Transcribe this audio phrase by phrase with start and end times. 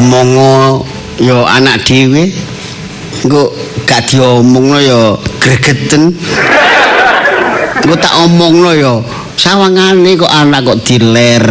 [0.00, 0.80] diomongno
[1.20, 2.32] ya anak dhewe
[3.20, 3.52] engko
[3.84, 6.16] gak diomongno ya gregeten.
[7.84, 8.96] Engko tak omongno ya
[9.36, 11.44] sawangane kok anak kok diler.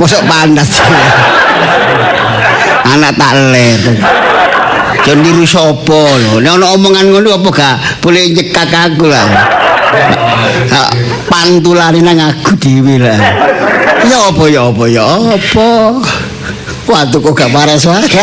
[0.00, 0.72] Mosok panas
[2.96, 3.82] anak tak ler.
[5.04, 6.40] Yo niru sapa lho?
[6.40, 9.28] Nek ana omongan ngono apa gak boleh nyekak aku lah?
[11.28, 13.20] Pantulane nang aku dhewe lah.
[14.08, 15.68] Ya apa ya apa ya apa
[16.88, 18.08] Waduh kok gak waras waras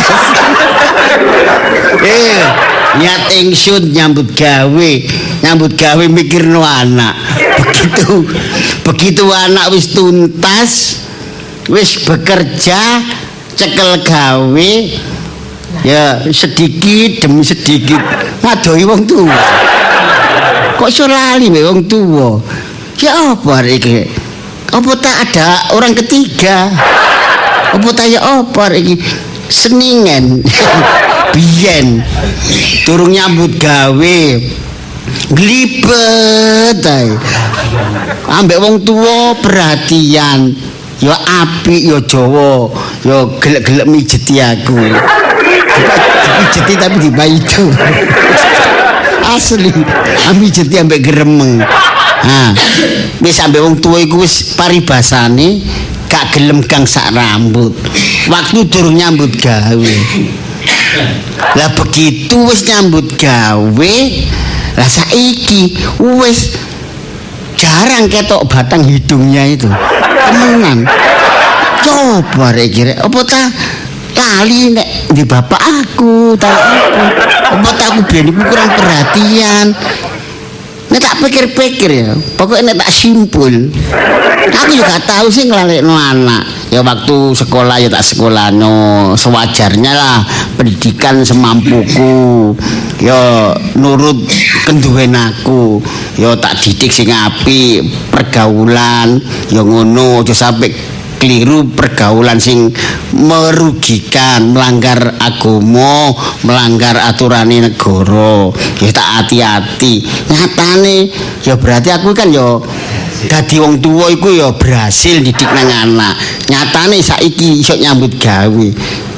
[2.06, 2.46] Eh,
[3.02, 4.92] niat ingsun nyambut gawe,
[5.42, 7.18] nyambut gawe mikirno anak.
[7.58, 8.30] Begitu
[8.86, 11.02] begitu anak wis tuntas,
[11.66, 13.02] wis bekerja,
[13.58, 14.72] cekel gawe,
[15.82, 18.02] ya sedikit demi sedikit
[18.46, 19.34] ngadoi wong tua.
[20.78, 22.38] Kok iso lali mbek wong tua?
[23.02, 24.06] Ya apa iki?
[24.70, 26.70] Apa tak ada orang ketiga?
[27.76, 28.96] Apa tak ya apa iki?
[29.52, 30.40] Seningen.
[31.36, 32.00] Biyen
[32.88, 34.20] durung nyambut gawe.
[35.36, 37.12] Glibet ae.
[38.32, 40.56] Ambek wong tua perhatian.
[41.04, 41.12] Ya
[41.44, 42.72] apik ya Jawa,
[43.04, 44.80] ya gelek-gelek mijeti aku.
[46.40, 47.68] Mijeti tapi di itu.
[49.36, 49.76] Asli,
[50.40, 51.60] mijeti ambek gremeng.
[52.26, 52.56] Ha.
[53.20, 55.60] Wis ambek wong tua iku wis paribasane
[56.08, 57.74] gak gelem kang sak rambut.
[58.30, 59.96] Waktu durung nyambut gawe.
[61.56, 63.96] Lah begitu wis nyambut gawe,
[64.80, 66.56] lah saiki wis
[67.60, 69.68] jarang ketok batang hidungnya itu.
[70.26, 70.88] Temenan.
[71.86, 73.42] Coba rek kira apa ta
[74.16, 77.06] lali nek di bapak aku ta apa.
[77.60, 79.76] Apa ta aku biyen kurang perhatian.
[80.86, 83.70] Nek tak pikir-pikir ya, pokoknya nek tak simpul.
[84.46, 86.44] Aku juga tahu sih ngelalekno anak.
[86.70, 88.74] Ya waktu sekolah ya tak sekolah no
[89.18, 90.20] sewajarnya lah
[90.54, 92.54] pendidikan semampuku.
[93.02, 94.22] Ya nurut
[94.70, 95.82] kenduwen aku.
[96.20, 99.18] Ya tak didik sing apik, pergaulan
[99.50, 100.96] ya ngono aja sampai
[101.26, 102.70] keliru pergaulan sing
[103.16, 106.14] merugikan melanggar agama
[106.46, 111.10] melanggar aturan negara ya tak hati-hati nyatane
[111.42, 112.60] ya berarti aku kan ya
[113.32, 116.14] dadi wong tua iku ya berhasil didik nang anak.
[116.52, 118.68] Nyatane saiki iso nyambut gawe.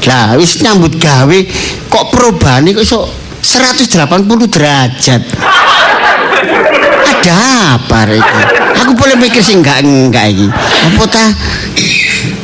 [0.08, 1.40] Lah wis nyambut gawe
[1.90, 3.10] kok perubahan kok iso
[3.42, 5.22] 180 derajat?
[7.08, 7.36] Ada
[7.76, 8.42] apa iki?
[8.86, 10.48] Aku boleh mikir sih enggak enggak iki.
[10.94, 11.26] Apa ta?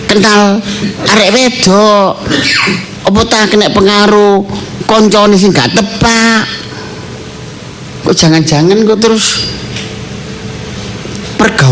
[0.10, 0.60] Kenal
[1.08, 2.20] arek wedok.
[3.04, 4.44] Apa ta kena pengaruh?
[4.84, 6.44] Koncone sing gak tepak.
[8.04, 9.48] Kok jangan-jangan kok terus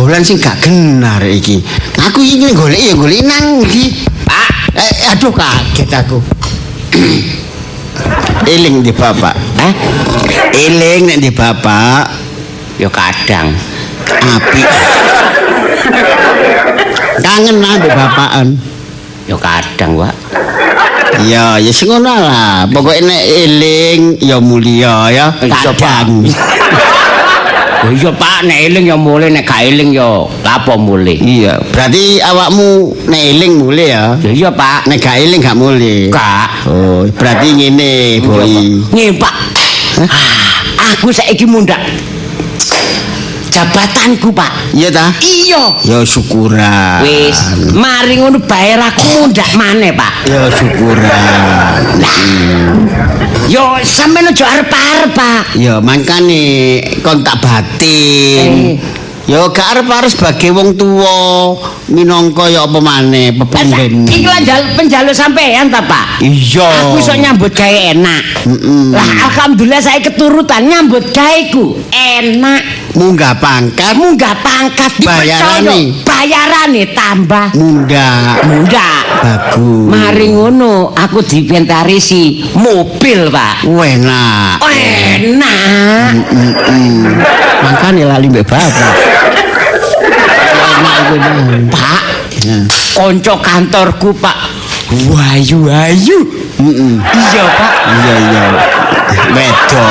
[0.01, 1.61] pergaulan sing gak genar iki.
[2.09, 3.93] Aku iki golek ya golek nang ndi
[4.25, 6.17] Pak eh, aduh kaget aku.
[8.49, 9.73] Eling di bapak Hah?
[10.57, 12.09] eling nek di bapak
[12.81, 13.53] ya kadang.
[14.09, 14.61] Api.
[17.21, 18.47] Kangen lah di bapakan.
[19.29, 20.15] Ya kadang, Pak.
[21.29, 22.65] ya ya sing ngono lah.
[22.73, 25.29] Pokoknya nek eling ya mulia ya.
[25.37, 26.25] Kadang
[27.89, 30.05] iya, Pak, nek eling ya mulai, nek gak eling ya
[30.41, 31.17] lapo mulai.
[31.17, 32.69] iya berarti awakmu
[33.07, 34.85] nek eling mulai ya Ya iya, Pak.
[34.85, 36.47] nek gak eling gak mulai Gak.
[36.69, 38.53] oh berarti ngene boy
[38.93, 39.35] Nggih, Pak.
[40.01, 41.77] Ah, aku saiki mundak.
[43.61, 44.73] Jabatanku, Pak.
[44.73, 45.77] iya ta Iya.
[45.85, 47.37] ya syukuran Wis,
[47.77, 50.25] mari ngono bayar aku mundak maneh, Pak.
[50.25, 51.93] ya syukuran
[53.51, 55.59] Yo sampeyan aja arep-arep, Pak.
[55.59, 58.47] Ya mangkane kon tak batin.
[58.47, 58.79] Eh.
[59.27, 61.55] Ya gak arep-arep sebagai wong tuwa
[61.87, 64.07] minangka ya apa maneh pepenggen.
[64.07, 66.23] Iki lah jal- penjaluk sampean ta, Pak?
[66.23, 66.63] Iya.
[66.89, 68.23] Aku iso nyambut gawe enak.
[68.47, 68.95] Mm-mm.
[68.95, 72.80] Lah alhamdulillah saya keturutan nyambut gaweku enak.
[72.95, 75.37] Munggah pangkat Munggah pangkat dipercaya.
[75.39, 75.79] Bayarane.
[76.03, 78.97] Bayarane tambah munggah mudah.
[79.21, 79.85] bagus.
[79.85, 83.63] Mari ngono aku dipentarisi mobil, Pak.
[83.69, 84.57] Enak.
[84.65, 86.09] Enak.
[86.31, 87.21] Mm-mm.
[87.61, 88.93] Mangkane lali mbek bapak.
[91.11, 91.69] Enak.
[91.69, 92.01] Pak,
[92.41, 92.57] Ya.
[92.97, 94.33] konco kantorku, Pak.
[94.91, 96.19] Wayu-wayu.
[96.57, 96.97] Mm-mm.
[96.97, 97.73] Iya, Pak.
[97.85, 98.43] Iya iya.
[99.35, 99.85] Wedo.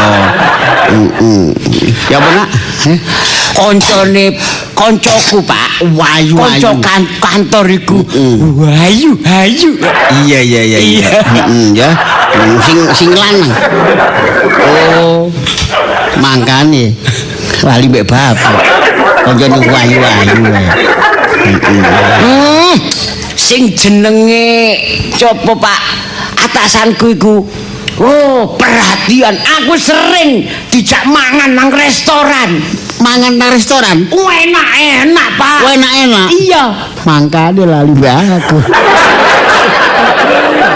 [2.11, 2.49] Ya apa nak?
[2.88, 2.99] Eh?
[3.55, 4.25] Koncone
[4.75, 5.84] koncoku, Pak.
[5.93, 6.70] Wayu Konco
[7.20, 7.99] kantor iku.
[8.56, 9.70] Wayu, ayu.
[10.25, 11.08] Iya iya iya iya.
[11.11, 11.90] Heeh ya.
[12.31, 13.52] Mm, Sing sing lanang.
[15.00, 15.26] Oh.
[16.20, 16.94] Mangkane
[17.62, 18.58] lali mbek bapak.
[19.26, 20.34] Kancane wayu-wayu.
[21.40, 21.90] Heeh.
[22.20, 22.76] Hmm.
[23.50, 24.78] sing jenenge
[25.19, 25.81] coba Pak
[26.46, 27.43] atasanku iku
[28.00, 29.37] Oh, perhatian.
[29.61, 32.56] Aku sering dijak mangan nang restoran.
[32.97, 34.08] Mangan nang restoran.
[34.08, 35.61] Enak-enak, Pak.
[35.69, 36.26] Enak-enak.
[36.32, 36.64] Iya.
[37.05, 38.58] Mangkane lali aku.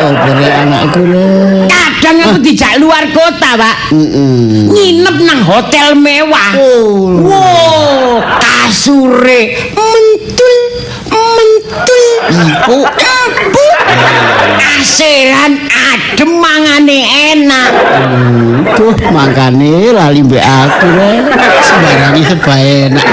[0.05, 1.25] Oh, anakku le.
[1.65, 3.89] Kadang aku dijak luar kota, Pak.
[4.69, 6.53] Nginep nang hotel mewah.
[6.61, 7.25] Oh.
[7.25, 10.61] Wow, kasure mentul,
[11.09, 12.05] mentul.
[12.29, 12.89] Empuk.
[13.01, 13.64] Empuk.
[14.81, 16.99] Asiran adem mangane
[17.33, 17.71] enak.
[18.77, 21.13] Duh, mangkane lali mbak aku le.
[21.65, 23.07] Sembarangi seba enak.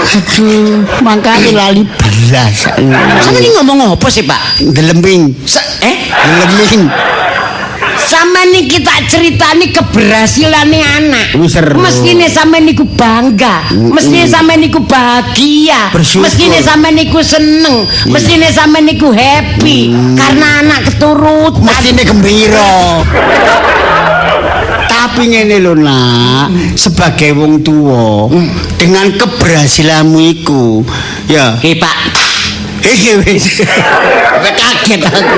[0.00, 2.66] Aduh, mangkane lali belas.
[3.20, 4.64] Sama ini ngomong apa sih, Pak?
[4.74, 5.32] Gelembing.
[5.44, 6.10] Sa eh?
[6.10, 6.88] Gelembing.
[8.06, 11.26] Sama nih kita ceritani keberhasilannya anak.
[11.76, 19.12] Mestine sama niku bangga, mestine sama niku bahagia, mestine sama niku seneng, mestine sama niku
[19.12, 19.92] happy.
[20.16, 21.64] Karena anak keturutan.
[21.64, 23.04] Mestine gembira.
[24.90, 28.28] Tapi ngene lho nak, sebagai wong tua,
[28.76, 30.84] dengan keberhasilanmu iku,
[31.24, 31.56] ya.
[31.56, 31.96] Hei Pak,
[32.84, 33.64] iki wis.
[34.44, 35.36] Wis kaget aku.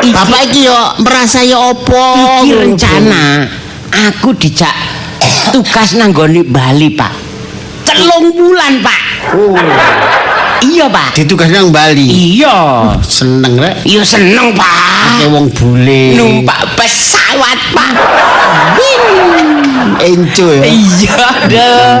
[0.00, 2.04] Bapak iki yo merasa yo apa?
[2.40, 3.44] iki rencana
[3.92, 4.72] aku dijak
[5.52, 7.12] tugas nanggoni Bali Pak.
[7.84, 9.00] Telung bulan Pak.
[9.36, 9.56] Oh,
[10.60, 11.16] Iya Pak.
[11.16, 12.36] ditugas nang Bali.
[12.36, 12.56] Iya.
[13.04, 13.84] Seneng rek.
[13.84, 15.20] Iya seneng Pak.
[15.20, 16.16] Kayak wong bule.
[16.16, 17.92] Numpak pesawat Pak.
[20.00, 20.64] Enco ya.
[20.64, 21.96] Iya deh.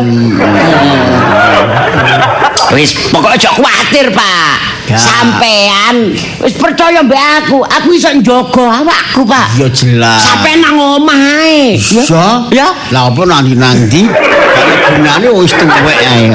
[2.70, 4.79] Wis pokoknya aja kuwatir, Pak.
[4.98, 9.60] Sampean wis percaya mbak aku, aku iso njaga awakku, Pak.
[9.60, 10.18] Ya jelas.
[10.24, 11.78] Sampai nang omah ae.
[11.78, 12.50] Ya.
[12.50, 12.68] Ya.
[12.90, 16.34] Lah apa nanti nanti kalau gunane wis tuwek ae.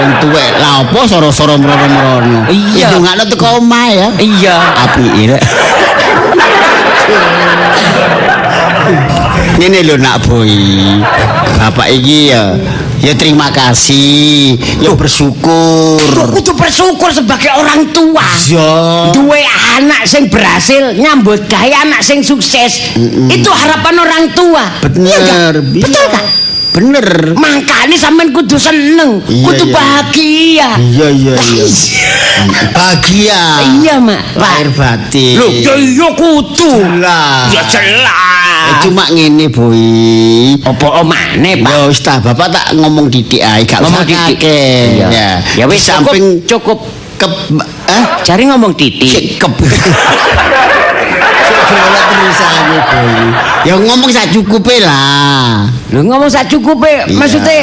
[0.00, 0.50] Wong tuwek.
[0.58, 2.48] Lah apa soro-soro mrono-mrono.
[2.50, 2.90] Iya.
[2.90, 4.08] Hitungane teko omah ya.
[4.18, 4.56] Iya.
[4.88, 5.42] Apike rek.
[9.60, 10.50] Ngene lho nak boy.
[11.60, 12.56] Bapak iki ya
[13.00, 16.00] ya terima kasih, ya bersyukur.
[16.36, 18.26] Kudu bersyukur sebagai orang tua.
[18.46, 18.70] Ya.
[19.12, 19.40] Duwe
[19.80, 22.92] anak sing berhasil nyambut gawe anak sing sukses.
[23.28, 24.64] Itu harapan orang tua.
[24.84, 26.12] Bener, Betul iya.
[26.12, 26.24] kan?
[26.70, 27.34] Bener.
[27.34, 29.74] Makanya sampean kudu seneng, Iya, kudu iya.
[29.74, 30.68] bahagia.
[30.78, 31.64] Iya iya iya.
[32.70, 33.42] Bahagia.
[33.82, 34.22] Iya, Mak.
[34.38, 35.34] Lahir batin.
[35.34, 36.70] Loh, ya iya kudu.
[36.78, 37.50] Jelas.
[37.50, 38.70] Ya jelas.
[38.70, 39.82] Eh, cuma ngene boy.
[40.62, 41.70] Apa omane, Pak?
[41.74, 44.38] Ya ta, Bapak tak ngomong didik ae, gak Ngomong usah didik.
[44.46, 45.06] Iya.
[45.10, 45.30] Ya.
[45.58, 46.86] Ya wis samping cukup,
[47.18, 47.32] kep
[47.90, 49.42] eh Cari ngomong titik.
[49.42, 49.52] cekep.
[51.70, 53.14] Coba terus aja boy.
[53.62, 55.68] Ya ngomong sak cukupe lah.
[55.94, 57.14] Lu ngomong sak cukupe, Iya.
[57.14, 57.58] maksudnya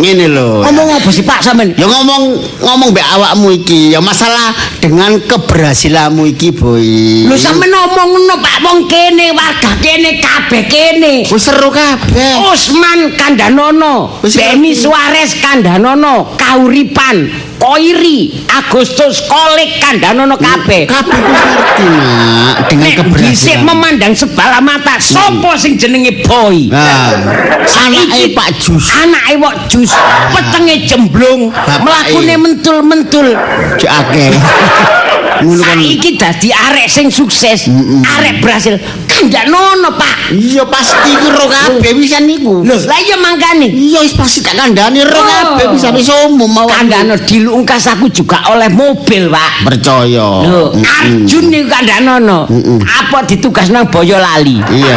[0.00, 0.64] ngene lho.
[0.64, 1.72] ngomong apa sih Pak sampean?
[1.76, 6.84] Ya ngomong ngomong mbek awakmu iki ya masalah dengan keberhasilanmu iki boy.
[7.30, 11.14] Lu sampean ngomong ngono Pak wong kene warga kene kabeh kene.
[11.30, 12.44] Wis seru kabeh.
[12.50, 14.74] Usman Kandanono, Beni.
[14.74, 17.28] Suarez Kandanono, Kauripan,
[17.64, 20.84] Koiri, Agustus Kolik Kandanono kabeh.
[20.84, 23.64] Ngerti nak dengan dhisik keberhasilan.
[23.64, 26.68] memandang sebelah mata, sopo sing jenenge boy?
[26.68, 27.24] Nah,
[27.64, 28.92] anake Pak Jus.
[28.92, 29.96] Anake wok jus,
[30.36, 33.32] petenge jemblung, mlakune mentul-mentul.
[33.80, 34.28] Cek akeh.
[34.36, 35.13] Ngono kan.
[35.42, 37.66] Saiki dadi arek sing sukses,
[38.04, 38.78] arek berhasil.
[39.10, 40.34] Kandak nono, Pak.
[40.34, 42.62] Iya pasti ku ro kabeh bisa niku.
[42.66, 43.70] Lah iya mangkane.
[43.70, 45.26] Iya wis pasti tak kandhani ro Oh.
[45.26, 46.84] kabeh wis umum awak.
[46.84, 49.70] Kandano dilungkas aku juga oleh mobil, Pak.
[49.70, 50.26] Percaya.
[50.44, 52.46] Lho, Arjun niku kandanono.
[52.82, 54.60] Apa ditugas nang Boyolali?
[54.70, 54.96] Iya.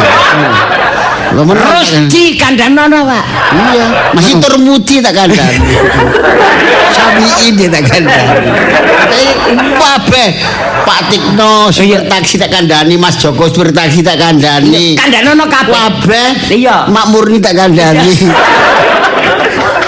[1.34, 1.56] Lho men.
[1.56, 3.24] Rusdi kandanono, Pak.
[3.48, 5.76] Iya, masih termudi tak kandhani.
[6.92, 8.50] Sabi ini tak kandhani.
[9.08, 9.24] Tapi
[9.76, 10.28] kabeh
[10.84, 14.96] Pak Tikno supir taksi tak kandhani, Mas Joko supir taksi tak kandhani.
[14.96, 15.72] Kandanono kabeh.
[15.74, 16.88] Kabeh Iya.
[16.88, 18.12] Mak Murni tak kandhani.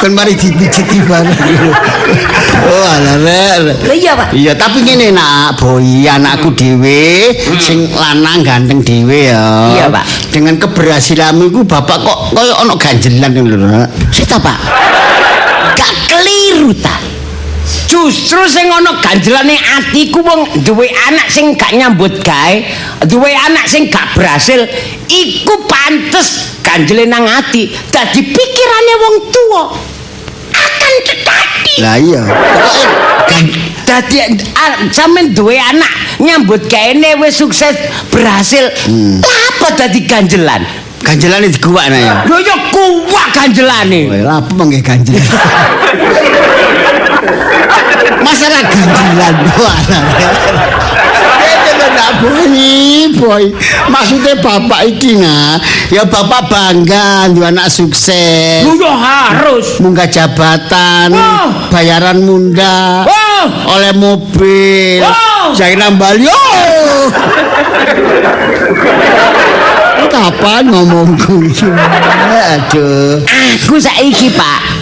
[0.00, 1.37] Kan mari dipijiti bareng.
[2.61, 3.88] Oh, alah rek.
[3.88, 4.37] Iya, Pak.
[4.37, 9.75] Iya, tapi ngene nak, boy, anakku dhewe sing lanang ganteng dhewe ya.
[9.75, 10.04] Iya, Pak.
[10.28, 13.88] Dengan keberhasilanmu iku bapak kok koyo ana ganjelan lho, Nak.
[14.12, 14.59] Sita, Pak.
[15.73, 17.00] Gak keliru ta.
[17.88, 22.54] Justru sing ana ganjelane atiku wong duwe anak sing gak nyambut gawe,
[23.09, 24.69] duwe anak sing gak berhasil,
[25.09, 27.73] iku pantes ganjele nang ati.
[27.90, 29.64] Dadi pikirane wong tua
[30.50, 32.23] akan tetapi Lah iya.
[33.87, 34.17] Dadi
[34.93, 37.75] sampean duwe anak nyambut gaene wis sukses
[38.12, 38.69] berhasil.
[39.23, 40.62] Lah apa dadi ganjelan?
[41.00, 42.14] ganjelane diguwak nah ya.
[42.29, 44.00] Lho ya kuwak ganjelane.
[44.12, 45.25] Wah, lah apa mangke ganjelan?
[48.21, 49.35] masalah ganjilan
[51.40, 52.79] Itu tidak boy,
[53.20, 53.52] boy.
[53.92, 55.60] Maksudnya bapak iki nah,
[55.92, 58.64] ya bapak bangga dua anak sukses.
[58.64, 59.76] Lu yo harus.
[59.84, 61.68] Munggah jabatan, Wah.
[61.68, 63.76] bayaran munda, Wah.
[63.76, 65.52] oleh mobil, Wah.
[65.52, 66.24] jairan Bali.
[66.26, 67.04] Oh.
[70.10, 71.38] Kapan ngomongku?
[72.34, 73.22] Aduh.
[73.22, 74.79] Aku saiki, Pak.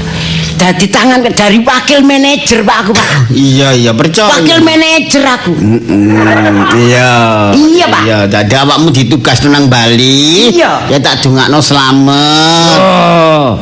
[0.59, 3.31] Dadi tangan dari wakil manajer, Pak aku, Pak.
[3.31, 4.43] Iya iya percaya.
[4.43, 5.55] Wakil manajer aku.
[5.55, 7.11] Mm, iya.
[7.55, 8.03] Iya, Pak.
[8.03, 10.50] Iya, dadi awakmu ditugas nang Bali.
[10.50, 10.91] Iya.
[10.91, 12.81] Ya tak dongakno slamet.
[12.83, 13.55] Oh.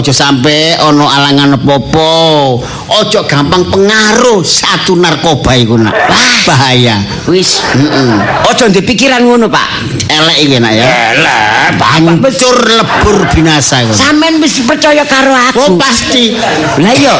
[0.00, 2.12] Ojo sampe ono alangan apa-apa.
[3.04, 5.92] Ojo gampang pengaruh satu narkoba iku nak.
[5.92, 7.04] Wah, bahaya.
[7.28, 7.60] Wis.
[7.60, 8.16] Heeh.
[8.48, 9.68] Ojo ndek pikiran ngono, Pak.
[10.08, 10.88] Elek iki nak ya.
[10.88, 11.60] Elah,
[12.00, 13.92] Hancur lebur binasa iku.
[13.92, 15.58] Sampean wis percaya karo aku.
[15.60, 16.29] Oh pasti.
[16.80, 17.16] Lah iya,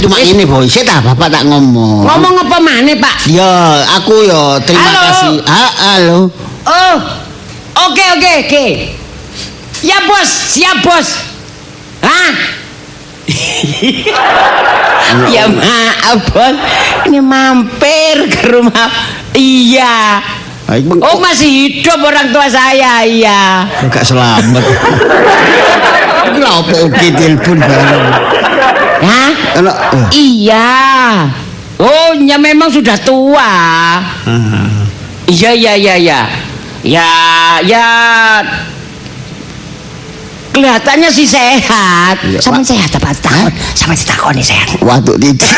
[0.00, 2.08] Cuma ini boy, saya tak bapak tak ngomong.
[2.08, 3.28] ngomong apa maneh, Pak?
[3.28, 5.00] Ya, aku ya terima Halo.
[5.04, 5.34] kasih.
[5.44, 6.18] Ah, halo.
[6.64, 6.96] Oh.
[7.90, 8.66] Oke, oke, oke.
[9.84, 10.28] Ya, Bos.
[10.28, 11.08] Siap, Bos.
[12.00, 12.32] Hah?
[15.36, 16.56] ya maaf, Bos.
[17.08, 18.88] Ini mampir ke rumah.
[19.36, 20.20] Iya.
[21.02, 23.66] Oh, masih hidup orang tua saya, iya.
[23.90, 24.64] Gak selamat.
[26.40, 28.04] Lha opo oke telepon bareng.
[29.00, 29.30] Hah?
[29.60, 30.08] Eh.
[30.16, 30.68] Iya.
[31.80, 33.52] Oh, ya memang sudah tua.
[34.24, 34.84] Ah.
[35.28, 36.20] Iya, iya, iya, iya.
[36.80, 37.10] Ya,
[37.64, 37.88] ya.
[40.50, 42.20] Kelihatannya sih sehat.
[42.26, 43.52] Iya, Sama sehat apa takut?
[43.78, 44.76] Sama ditakoni sehat.
[44.82, 45.48] Waduh titik.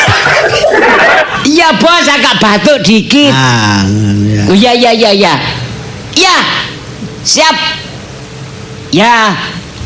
[1.43, 3.35] Iya, Bos, agak batuk dikit.
[3.35, 3.83] Ah,
[4.23, 4.45] ya.
[4.53, 5.35] Iya, iya, iya, iya.
[6.15, 6.37] Iya.
[7.27, 7.57] Siap.
[8.93, 9.35] Ya.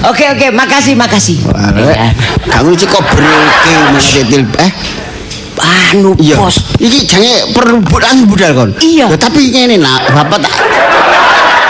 [0.04, 1.40] Oke, oke, makasih, makasih.
[1.48, 2.12] Arek,
[2.46, 4.60] kamu cek kok berke masih telepon.
[4.60, 4.72] Eh,
[5.96, 6.36] Anu, iya.
[6.36, 6.60] Bos.
[6.76, 8.70] Iki jange perlu budal kon.
[8.76, 9.08] Iya.
[9.08, 10.52] Ya, tapi ngene nak, bapak tak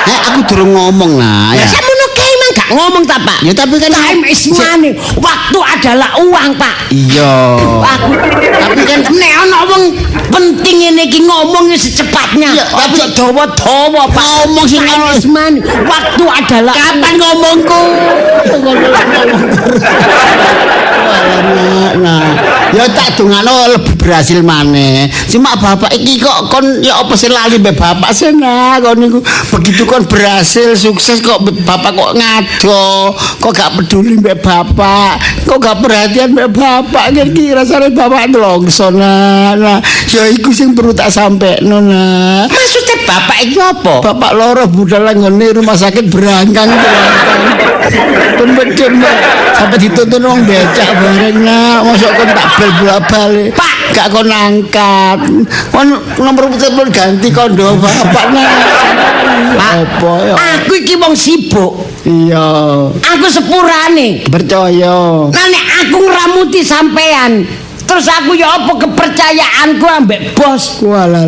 [0.06, 1.50] Eh, aku durung ngomong nah.
[1.50, 1.66] Ya, Ya.
[1.66, 3.38] saya mau kayak emang gak ngomong tak, Pak?
[3.42, 4.94] Ya, tapi kan time is money.
[5.18, 6.76] Waktu adalah uang, Pak.
[6.94, 7.34] Iya.
[7.58, 8.14] Aku
[8.66, 9.84] tapi kan nek ana wong
[10.34, 12.50] penting ngene iki ngomong secepatnya.
[12.50, 14.24] Iya, tapi- dawa-dawa, Pak.
[14.50, 14.82] Ngomong sing
[15.30, 15.62] money.
[15.62, 17.82] Waktu adalah Kapan ngomongku?
[21.96, 22.22] Nah,
[22.74, 25.08] ya tak dongano lebih berhasil maneh.
[25.30, 29.20] Cuma bapak iki kok kon ya apa sih lali mbek bapak sih nah kon niku
[29.54, 35.18] begitu kon berhasil sukses kok bapak kok ngado, kok gak peduli mbek bapak,
[35.48, 39.52] kok gak perhatian mbek bapak iki rasane bapak nelongso nah.
[39.52, 39.78] nah.
[40.08, 42.48] Ya iku sing perlu tak sampekno nah.
[42.48, 43.94] maksudnya bapak iki apa?
[44.00, 46.70] Bapak loro budal nggone rumah sakit berangkang berangkang.
[48.36, 49.16] Pun Mbak.
[49.56, 51.80] Sampai dituntun wong becak bareng nak.
[51.86, 53.48] Masuk kon tak bel bolak balik.
[53.56, 53.74] Pak.
[53.94, 55.18] gak kon angkat.
[55.72, 55.88] Kon
[56.20, 58.48] nomor telepon ganti kondo bapak nak.
[59.56, 59.72] Pak.
[59.76, 60.34] Apa ya?
[60.60, 61.72] Aku iki wong sibuk.
[62.04, 62.48] Iya.
[62.92, 64.28] Aku sepurane.
[64.28, 65.26] Percaya.
[65.32, 67.42] Nah nek aku ngeramuti sampean,
[67.86, 70.82] terus aku ya apa kepercayaanku ambek bos.
[70.82, 71.24] Walah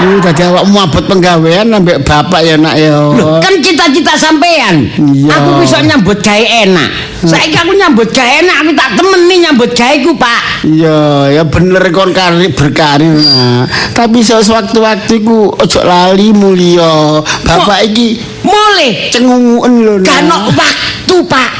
[0.00, 3.12] Ini tadi awakmu abot penggawean ambek bapak ya nak ya.
[3.44, 4.88] Kan cita-cita sampean.
[4.96, 5.28] Iya.
[5.36, 6.90] Aku bisa nyambut gawe enak.
[7.20, 10.64] Saiki aku nyambut gawe enak, aku tak temeni nyambut gaweku, Pak.
[10.64, 11.00] Iya,
[11.36, 13.68] ya bener kon karir berkarir nah.
[13.92, 17.20] Tapi sewaktu-waktu iku ojo lali mulya.
[17.44, 19.94] Bapak iki Mulai cengunguen lho.
[20.04, 21.50] kan waktu, Pak.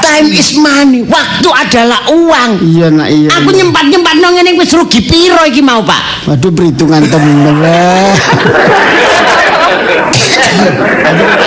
[0.00, 1.04] Time is money.
[1.04, 2.50] Waktu adalah uang.
[2.64, 3.28] Iya nak iya.
[3.36, 3.60] Aku iya.
[3.60, 6.32] nyempat-nyempat nang ngene wis rugi piro iki mau, Pak?
[6.32, 8.16] Waduh perhitungan temen lah.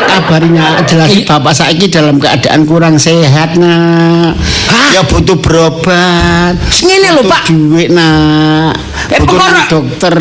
[0.10, 4.38] Kabarnya jelas I- bapak saiki dalam keadaan kurang sehat nak.
[4.94, 6.54] Ya butuh berobat.
[6.86, 7.44] Ngene lho, Pak.
[7.50, 8.89] Duit nak.
[9.10, 10.16] Eh, perkara- nang dokter.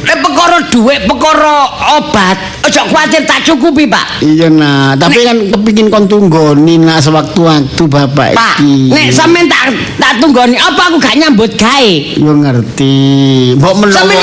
[0.00, 1.56] Nek perkara dhuwit, perkara
[1.98, 4.22] obat, aja kuwatir tak cukupi, Pak.
[4.22, 8.88] Iya nah, tapi kan kepingin kon tunggoni nak sewaktu-waktu bapak Pak, iki.
[8.88, 11.92] nek sampean tak tak tunggoni apa aku gak nyambut gawe?
[12.16, 12.96] Yo ngerti.
[13.58, 14.14] Mbok menawa.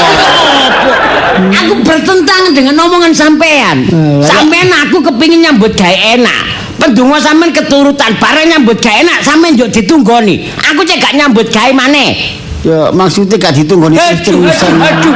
[1.42, 3.88] Aku bertentangan dengan omongan sampean.
[3.88, 4.26] Alah.
[4.26, 6.44] Sampean aku kepingin nyambut gawe enak.
[6.78, 10.50] Pendungo sampean keturutan bareng nyambut gawe enak sampean yo ditunggoni.
[10.74, 12.41] Aku cek gak nyambut gawe maneh.
[12.62, 14.74] Ya maksudnya gak ditunggoni terus-terusan.
[14.78, 15.16] aduh.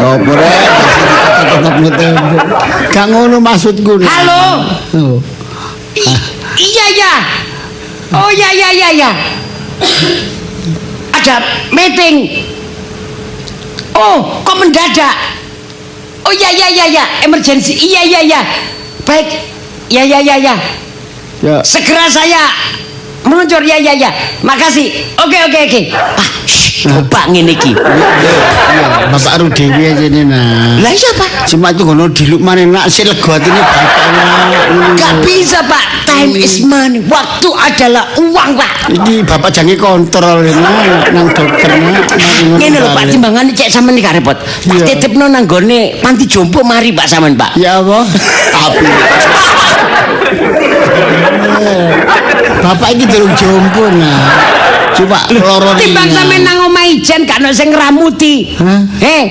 [0.00, 0.56] Apa rek?
[1.44, 2.40] Tetep ngetembok.
[2.88, 4.00] Gak ngono maksudku.
[4.00, 4.64] Halo.
[4.96, 5.16] Oh.
[6.56, 7.14] Iya ya.
[8.14, 9.10] Oh ya ya ya ya.
[11.12, 11.34] Ada
[11.76, 12.46] meeting.
[13.94, 15.14] Oh, kok mendadak?
[16.24, 17.76] Oh ya ya ya ya, emergency.
[17.76, 18.40] Iya iya iya.
[19.04, 19.28] Baik.
[19.92, 20.54] Ya ya ya ya.
[21.44, 22.48] Ya, Segera saya
[23.24, 24.10] meluncur ya ya ya.
[24.42, 24.92] Makasih.
[25.24, 25.80] Oke oke oke.
[26.46, 27.72] Shh, coba ngene iki.
[29.08, 30.76] Bapak ru dewi aja nih nah.
[30.84, 31.48] Lah iya, Pak.
[31.48, 34.24] Cuma itu ngono diluk mana nak si lego ini bapaknya.
[35.00, 35.84] Gak bisa, Pak.
[36.04, 37.00] Time is money.
[37.08, 38.70] Waktu adalah uang, Pak.
[38.92, 42.04] Ini bapak jangan kontrol nah, nang dokter nak.
[42.60, 44.36] Ngene lho Pak, timbangane cek sampean iki gak repot.
[44.36, 44.84] Tak Iya.
[44.84, 47.56] titipno nang gone panti jompo mari Pak sampean, Pak.
[47.56, 48.04] Ya Allah,
[48.52, 48.86] api.
[52.60, 54.20] Bapak ini durung jompo nah.
[54.94, 56.14] Cuma loro Timbang ringan.
[56.14, 58.54] sampean nang omah ijen gak ono sing ngramuti.
[58.54, 58.80] Hah?
[59.00, 59.24] Eh,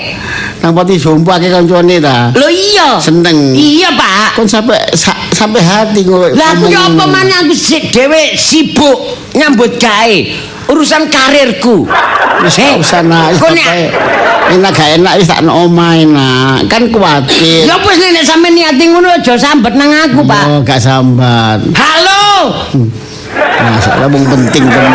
[0.59, 2.31] Nang pati jompo akeh kancane ta.
[2.31, 2.95] lho iya.
[2.95, 3.51] Seneng.
[3.51, 4.39] Iya, Pak.
[4.39, 6.31] Kon sampai sa- sampai hati kowe.
[6.31, 8.99] Lah aku ngomong apa maneh aku sik dhewe sibuk
[9.33, 10.15] nyambut gawe
[10.67, 11.83] urusan karirku.
[12.43, 13.75] Wis Eh, nak, wis kok gak
[14.51, 16.67] enak gak enak wis tak nang omah enak.
[16.67, 17.67] Kan kuwatir.
[17.67, 20.43] Ya wis nek sampean niati ngono aja sambet nang aku, Pak.
[20.47, 21.59] Oh, gak sambat.
[21.75, 22.23] Halo.
[23.63, 24.93] Masalah wong penting tenan.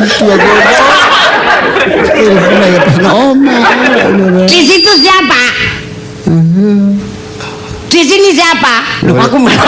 [0.00, 0.26] Aku.
[2.14, 3.62] Telepon aja pas nang omah.
[4.48, 5.42] Di situ siapa?
[7.90, 8.74] Di sini siapa?
[9.06, 9.62] Loh, aku malah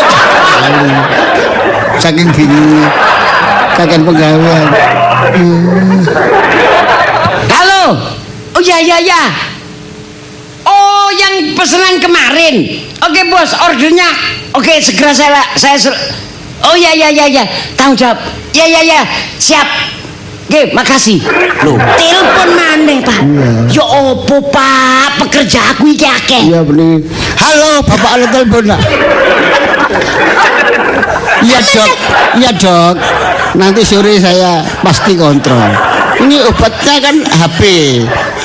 [2.02, 2.88] Saking bingung.
[3.76, 4.64] Kakek pegawai.
[7.52, 7.84] Halo.
[8.56, 9.22] Oh ya ya ya.
[10.64, 12.82] Oh yang pesanan kemarin.
[13.04, 14.08] Oke bos, ordernya.
[14.56, 15.76] Oke segera saya saya
[16.64, 17.44] Oh ya ya ya ya.
[17.76, 18.16] Tanggung jawab.
[18.56, 19.00] Ya ya ya.
[19.36, 19.68] Siap.
[20.46, 21.18] Oke, makasih.
[21.66, 23.18] Loh, telepon maneh, Pak.
[23.66, 25.18] Ya opo, Pak?
[25.18, 26.54] Pekerja aku iki akeh.
[26.54, 27.02] Iya bener.
[27.34, 28.70] Halo, Bapak ada telepon?
[31.42, 31.92] Iya dok,
[32.38, 32.94] iya dok.
[33.58, 35.66] Nanti sore saya pasti kontrol.
[36.22, 37.60] Ini obatnya kan HP.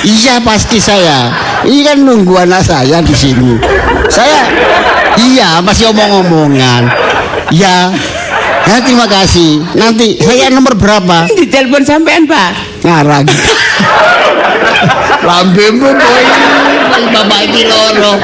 [0.01, 1.29] Iya pasti saya.
[1.63, 3.61] Ini kan nunggu anak saya di sini.
[4.09, 4.49] Saya,
[5.21, 7.10] iya masih omong-omongan.
[7.51, 7.91] Ya,
[8.63, 9.59] ya terima kasih.
[9.75, 11.27] Nanti saya nomor berapa?
[11.35, 12.83] Di telepon sampean, Pak.
[12.87, 13.27] Ngarang.
[15.21, 16.23] Lambemu boy.
[17.11, 18.15] Bapak iki loro.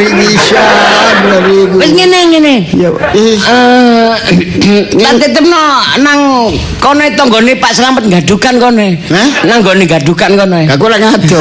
[0.00, 1.76] Iku.
[1.76, 2.54] Wis ngene ngene.
[2.72, 3.44] Ya, is.
[3.44, 5.60] Eh, tak titipno
[6.00, 6.48] nang
[6.80, 8.88] kono tanggane Pak Slamet gadukan kono.
[9.12, 9.28] Hah?
[9.44, 10.58] Nang gone gadukan kono.
[10.64, 11.40] Gak kurang ado.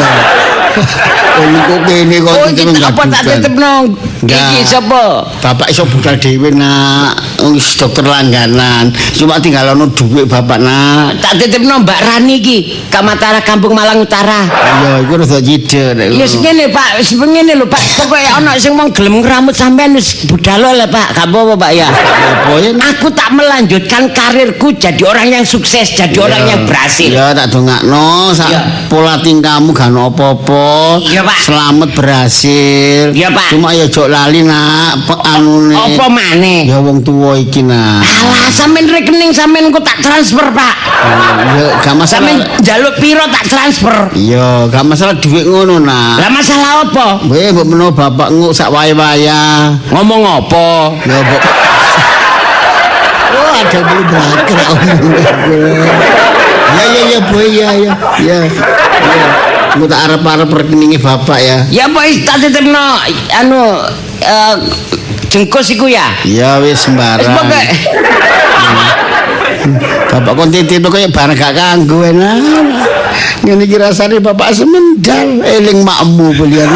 [1.35, 3.73] Oh, kok kene kok iki apa tak titipno?
[4.23, 4.39] Enggak.
[4.55, 5.03] Iki sapa?
[5.43, 7.19] Bapak iso budal dhewe nak
[7.51, 8.89] wis dokter langganan.
[9.13, 11.19] Cuma tinggal ono dhuwit bapak nak.
[11.19, 14.47] Tak titipno Mbak Rani iki, Kamatara Kampung Malang Utara.
[14.47, 16.07] Ya iku rada nek.
[16.15, 17.81] Ya ngene Pak, wis ngene lho Pak.
[17.99, 21.13] Pokoke ana sing mau gelem ngramut sampean wis budal lah Pak.
[21.13, 21.87] Gak apa-apa Pak ya.
[21.91, 22.55] apa?
[22.95, 27.11] Aku tak melanjutkan karirku jadi orang yang sukses, jadi orang yang berhasil.
[27.11, 30.65] Ya tak dongakno sak pola tingkahmu gak ono apa-apa.
[31.25, 31.37] Pak.
[31.41, 33.09] Selamat berhasil.
[33.11, 33.49] Iya, Pak.
[33.49, 35.73] Cuma ya jok lali nak anune.
[35.73, 36.69] Apa maneh?
[36.69, 38.05] Ya wong tuwa iki nak.
[38.05, 40.75] Alah, sampean rekening sampean ku tak transfer, Pak.
[41.57, 42.61] Ya gak Sampean masalah.
[42.61, 43.95] njaluk piro tak transfer.
[44.13, 46.21] Iya, gak masalah duit ngono nak.
[46.21, 47.07] Lah masalah apa?
[47.25, 49.73] Weh, mbok menawa bapak nguk sak wae-waya.
[49.89, 50.93] Ngomong apa?
[51.03, 51.41] Ya mbok
[53.35, 54.59] Oh, ada bulu bakar
[56.65, 57.93] Ya ya ya boy ya ya.
[58.21, 58.37] Ya.
[58.49, 59.27] Ya.
[59.75, 61.57] Engko tak arep-arep rekeninge bapak ya.
[61.67, 62.95] Ya wis tak titipno
[63.35, 63.83] anu
[64.23, 64.55] eh,
[65.29, 66.15] jengkos iku ya.
[66.23, 67.27] Ya wis Wis sembarang.
[67.27, 67.63] pokoke
[70.15, 72.39] Bapak kon titip kaya barang gak kanggo enak.
[73.43, 76.71] Ngene iki rasane bapak semendal eling makmu belian.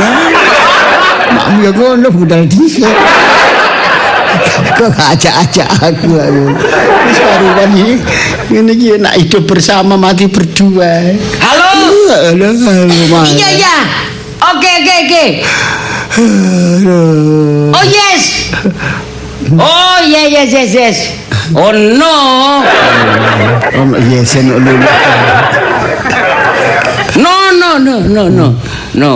[1.30, 2.84] Makmu ya ngono budal dhisik.
[4.80, 6.16] Kok gak ajak-ajak aku.
[7.10, 7.96] Wis karuan iki.
[8.50, 11.16] Ngene iki enak hidup bersama mati berdua.
[11.42, 11.70] Halo.
[12.10, 13.30] Halo, halo, Mas.
[13.34, 13.78] Iya ya.
[14.40, 15.26] Oke oke oke.
[16.16, 17.02] Halo.
[17.76, 18.24] Oh yes.
[19.58, 20.98] Oh yeah yes yes yes.
[21.56, 22.16] Oh no.
[23.76, 24.74] Om yesen lho.
[27.20, 28.48] No no no no no.
[28.96, 29.12] No.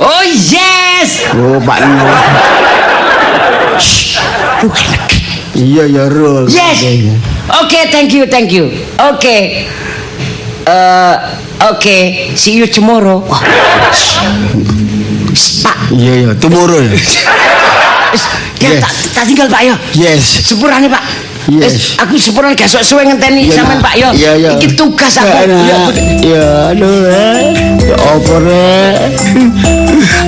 [0.00, 1.28] Oh yes.
[1.36, 2.08] Oh, Pak No.
[5.56, 6.46] Iya ya, Rul.
[6.48, 6.78] Yes.
[7.64, 8.70] Okay, thank you, thank you.
[9.16, 9.66] Okay.
[10.68, 11.16] Uh,
[11.74, 13.24] okay, see you tomorrow.
[15.32, 16.92] Shh, Pak, Iya ya, tomorrow ya.
[18.60, 18.82] Ya, Yes.
[18.84, 19.74] tak, tak tinggal Pak yo.
[19.96, 20.44] Yes.
[20.44, 21.29] Sepurane Pak.
[21.50, 21.98] Yes.
[21.98, 23.90] Aku sepurane gak suwe ngenteni sampean Nak.
[23.90, 24.08] Pak yo.
[24.14, 24.50] Iya, iya.
[24.54, 25.26] Iki tugas aku.
[25.26, 25.80] Ya, Ya.
[26.22, 27.38] Ya, aduh, eh.
[27.82, 28.98] Ya apa, Rek?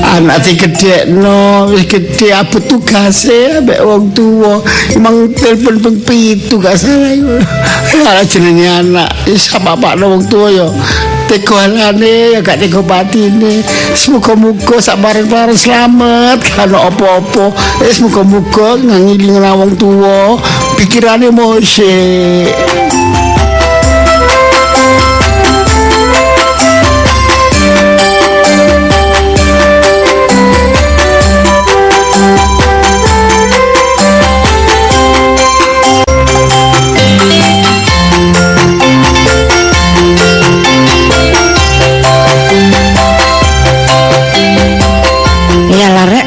[0.03, 1.71] Anak si gede, no.
[1.71, 3.63] Wis gede, apa tugasnya?
[3.63, 4.59] Ambek wong tua.
[4.91, 7.39] Emang telepon peng pitu, gak salah.
[8.03, 9.11] Alah jenenge anak.
[9.31, 10.51] Is apa-apa wong tua
[11.23, 11.29] ya.
[11.31, 13.63] tegalane ya gak tega patine
[13.95, 17.55] semoga-moga sak bareng-bareng selamat kan apa-apa.
[17.87, 20.37] Eh semoga-moga ngiling wong tuwa.
[20.75, 22.51] Pikirane mosik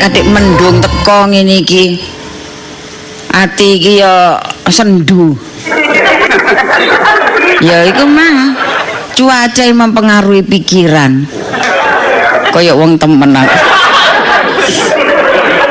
[0.05, 1.97] katik mendung teko ngene iki.
[3.33, 4.37] Ati iki ya
[4.69, 5.33] sendu.
[7.65, 8.53] ya iku mah
[9.17, 11.25] cuaca yang mempengaruhi pikiran.
[12.53, 13.33] Kaya wong temen.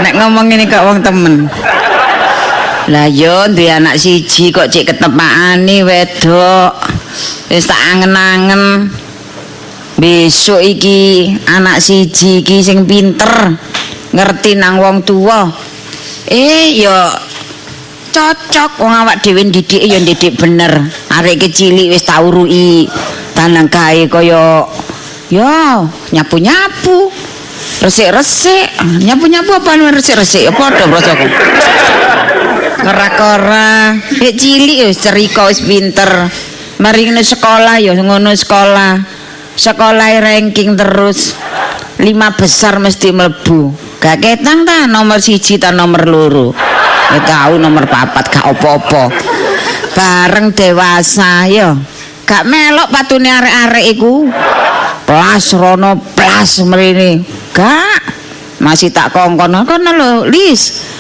[0.03, 1.47] Nek ngomong ini kok wong temen.
[2.91, 6.75] Lah yo duwe anak siji kok cek ketepakane wedok.
[7.55, 8.91] Wis tak angen-angen.
[9.95, 13.55] Besok iki anak siji iki sing pinter
[14.15, 15.51] ngerti nang wong tua.
[16.31, 16.95] Eh yo
[18.15, 20.87] cocok wong awak dhewe ndidik ya ndidik bener.
[21.11, 22.87] Arek kecilik wis tau ruki
[23.35, 24.65] tanang kae kaya
[25.29, 25.53] yo
[26.15, 27.11] nyapu-nyapu.
[27.75, 31.27] Resik-resik, nyapu-nyapu apa resik-resik ya padha prasaku.
[32.81, 36.31] Kera-kera, dek cilik wis cerika wis pinter.
[36.79, 39.01] Mari sekolah ya ngono sekolah.
[39.55, 41.35] Sekolah ranking terus.
[42.03, 43.94] Lima besar mesti mlebu.
[44.05, 46.53] Gak ketang ta nomor siji ta nomor loro.
[47.09, 49.09] Ya tahu nomor papat gak opo-opo.
[49.97, 51.73] Bareng dewasa ya.
[52.29, 54.29] Gak melok patune arek-arek iku.
[55.09, 57.25] Plas rono plas mrene.
[57.57, 58.13] Gak.
[58.61, 60.93] Masih tak kongkon kono lho, Lis.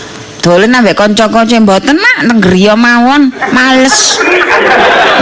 [0.44, 2.36] dolen ambek kanca-kanca mboten nak nang
[2.76, 4.20] mawon males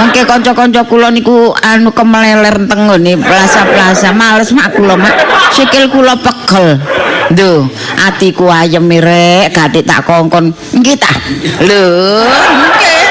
[0.02, 5.14] mengke kanca-kanca kula niku anu kemeleler teng ngene plaza-plaza males mak kula mak
[5.54, 6.82] sikil kula pegel
[7.30, 7.62] Duh,
[8.02, 10.50] atiku ayem rek, gatik tak kongkon.
[10.74, 11.14] Nggih ta?
[11.62, 11.86] Lho,
[12.26, 13.06] nggih.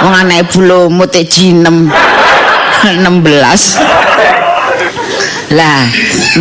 [0.00, 1.88] Wong anake bulumut e jinem.
[2.86, 5.54] 16.
[5.54, 5.86] Lah,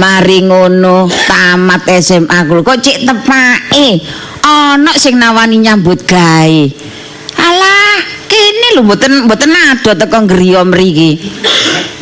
[0.02, 4.02] mari ngono tamat SMA kulo kok cek tepake
[4.42, 6.62] ana sing nawani nyambut gawe.
[7.38, 11.22] Alah, kene lho mboten mboten ado teko griya mriki.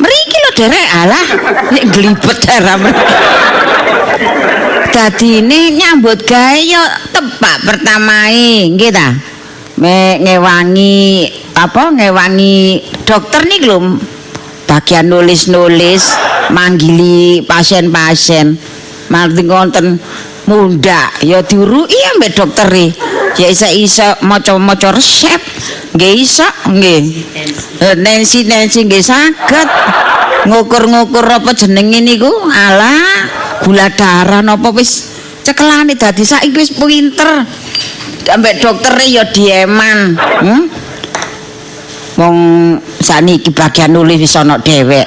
[0.00, 1.26] Mriki lho derek alah,
[1.72, 2.80] nek glibet darah.
[4.94, 6.78] Dadine nyambut gawe yo
[7.10, 9.10] tepak pertamae, nggih ta?
[10.22, 11.26] Ngewangi
[11.58, 13.98] apa ngewangi dokter nih lho.
[14.70, 16.14] Bagian nulis-nulis
[16.54, 18.54] manggili pasien-pasien.
[19.10, 19.98] Marti ngonten
[20.46, 22.70] munda ya diuruki ambek dokter
[23.34, 25.42] ya isa isa maca-maca resep.
[25.98, 27.02] Nggih iso nggih.
[27.98, 29.68] Nancy Nancy nggih saged.
[30.44, 32.30] Ngukur-ngukur apa jenenge niku?
[32.52, 35.14] Alah gula darah napa wis?
[35.44, 37.46] Cekelane dadi saiki wis pinter.
[38.24, 40.16] Ambek dokter ya dieman.
[40.16, 40.64] Hmm?
[42.14, 42.38] wong
[43.02, 45.06] saniki bagian nulis wis ana dhewek.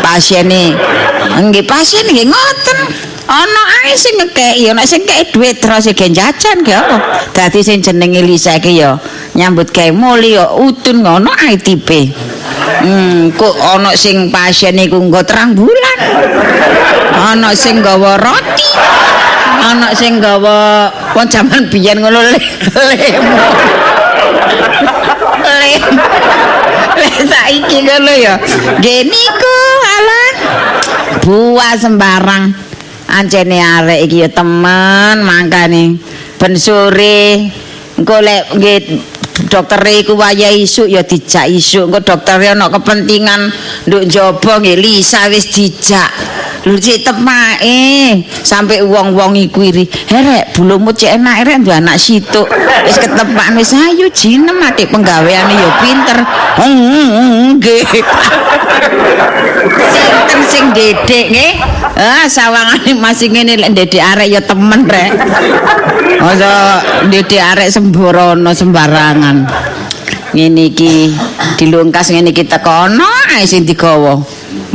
[0.00, 0.72] Pasiene
[1.36, 2.78] nggih pasien nggih ngoten.
[3.26, 7.26] Ana ae sing ngekeki ana sing kei dhuwit terus ge jajan ge apa?
[7.34, 8.94] Dadi sing jenenge Lisa iki ya
[9.34, 12.14] nyambut gawe muli ya utun ngono ae tipe
[12.86, 15.98] hmm kok ana sing pasien iku nggo terang bulan?
[17.18, 18.70] Ana sing gawa roti?
[19.66, 22.38] Ana sing gawa wong jaman biyen ngono lem
[26.94, 28.38] lem saiki ngono ya.
[28.78, 30.30] Nggih niku alah
[31.26, 32.54] buah sembarang.
[33.06, 35.98] Ancene arek iki ya temen mangkane.
[36.38, 37.50] Ben sore
[37.98, 38.78] engko lek nggih
[39.44, 41.92] dokter iku wayah isuk ya dijak isuk.
[41.92, 43.52] Engko dokter ana kepentingan
[43.84, 46.08] nduk njaba nggih Lisa wis dijak
[46.66, 47.78] lho cek tepake
[48.42, 49.86] sampai wong-wong iku iri.
[49.86, 52.50] Herek bulumu cek enak rek duwe anak situk.
[52.82, 56.18] Wis ketepak wis ayo jinem adik penggaweane ya pinter.
[56.58, 57.86] Nggih.
[59.76, 61.52] Sinten sing dedek nggih?
[61.94, 65.10] Ah sawangane masih ngene lek dedek arek ya temen rek.
[66.18, 69.46] Masa dedek arek sembrono sembarangan.
[70.34, 71.14] Ngene iki
[71.54, 73.06] dilungkas ngene iki tekono
[73.38, 74.18] ae sing digawa.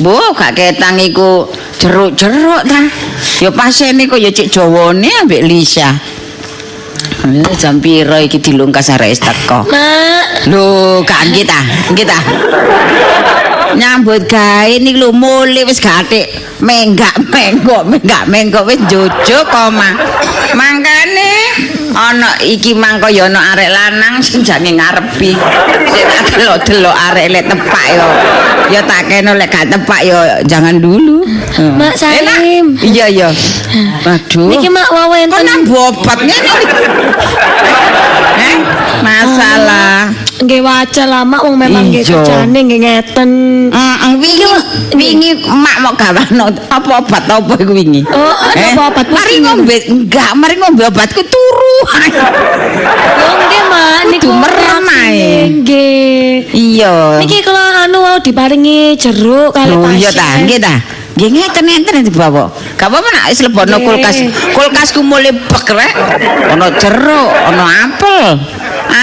[0.02, 1.46] Bu, gak ketang iku
[1.82, 2.80] jeruk-jeruk ta.
[3.42, 5.90] Ya pasien iku ya cek Jawane ambek Lisa.
[7.26, 9.66] Ini jam piro iki dilungkas arek teko.
[9.66, 11.62] Mak, Lho, gak nggih ta?
[11.90, 12.20] Nggih ta?
[13.72, 16.28] Nyambut gawe niki lho mule wis gatik
[16.60, 19.96] menggak menggok menggak menggok wis jojo koma.
[20.52, 21.01] Mangkane
[21.96, 25.36] ana iki mang kaya ana arek lanang sing jange ngarepi.
[25.88, 28.08] Sing tak delok-delok arek lek tepak yo.
[28.72, 31.24] Ya tak kene lek gak tepak yo jangan dulu.
[31.56, 31.76] Hmm.
[31.76, 32.80] Mak Salim.
[32.80, 33.30] Iya iya.
[34.04, 35.44] Waduh Niki mak kok enten.
[35.44, 36.18] nang obat?
[36.20, 36.86] Ngene iki?
[40.42, 43.30] eh nggih wajar lah mak wong memang nggih kerjane nggih ngeten.
[43.70, 44.46] Heeh, wingi
[44.98, 48.02] wingi mak mau gawano apa obat apa iku wingi?
[48.10, 51.78] Oh, ada apa obat Mari ngombe enggak, mari ngombe obatku turu.
[53.22, 55.30] Yo nggih mak niku merem ae.
[55.62, 56.50] Nggih.
[56.58, 57.22] Iya.
[57.22, 61.01] Niki kalau anu mau diparingi jeruk kali Oh iya ta, nggih ta.
[61.22, 62.50] Nggih ngeten-ngeten dibawa.
[62.82, 63.86] Gak apa-apa nak wis lebono Nggih.
[63.86, 64.18] kulkas.
[64.58, 65.94] Kulkasku mulai bek rek.
[66.58, 68.42] Ono jeruk, ono apel.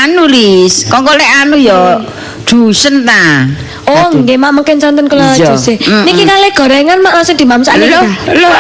[0.03, 2.03] Anu lis, kok golek anu ya
[2.43, 3.47] dusen ta.
[3.89, 5.79] Oh, nggih mak mungkin santen kula juse.
[5.81, 6.05] Mm-mm.
[6.05, 8.03] Niki kali gorengan mak langsung dimamsak Lho,
[8.37, 8.51] lho.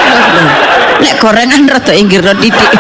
[1.04, 2.70] Lek gorengan rada inggir titik.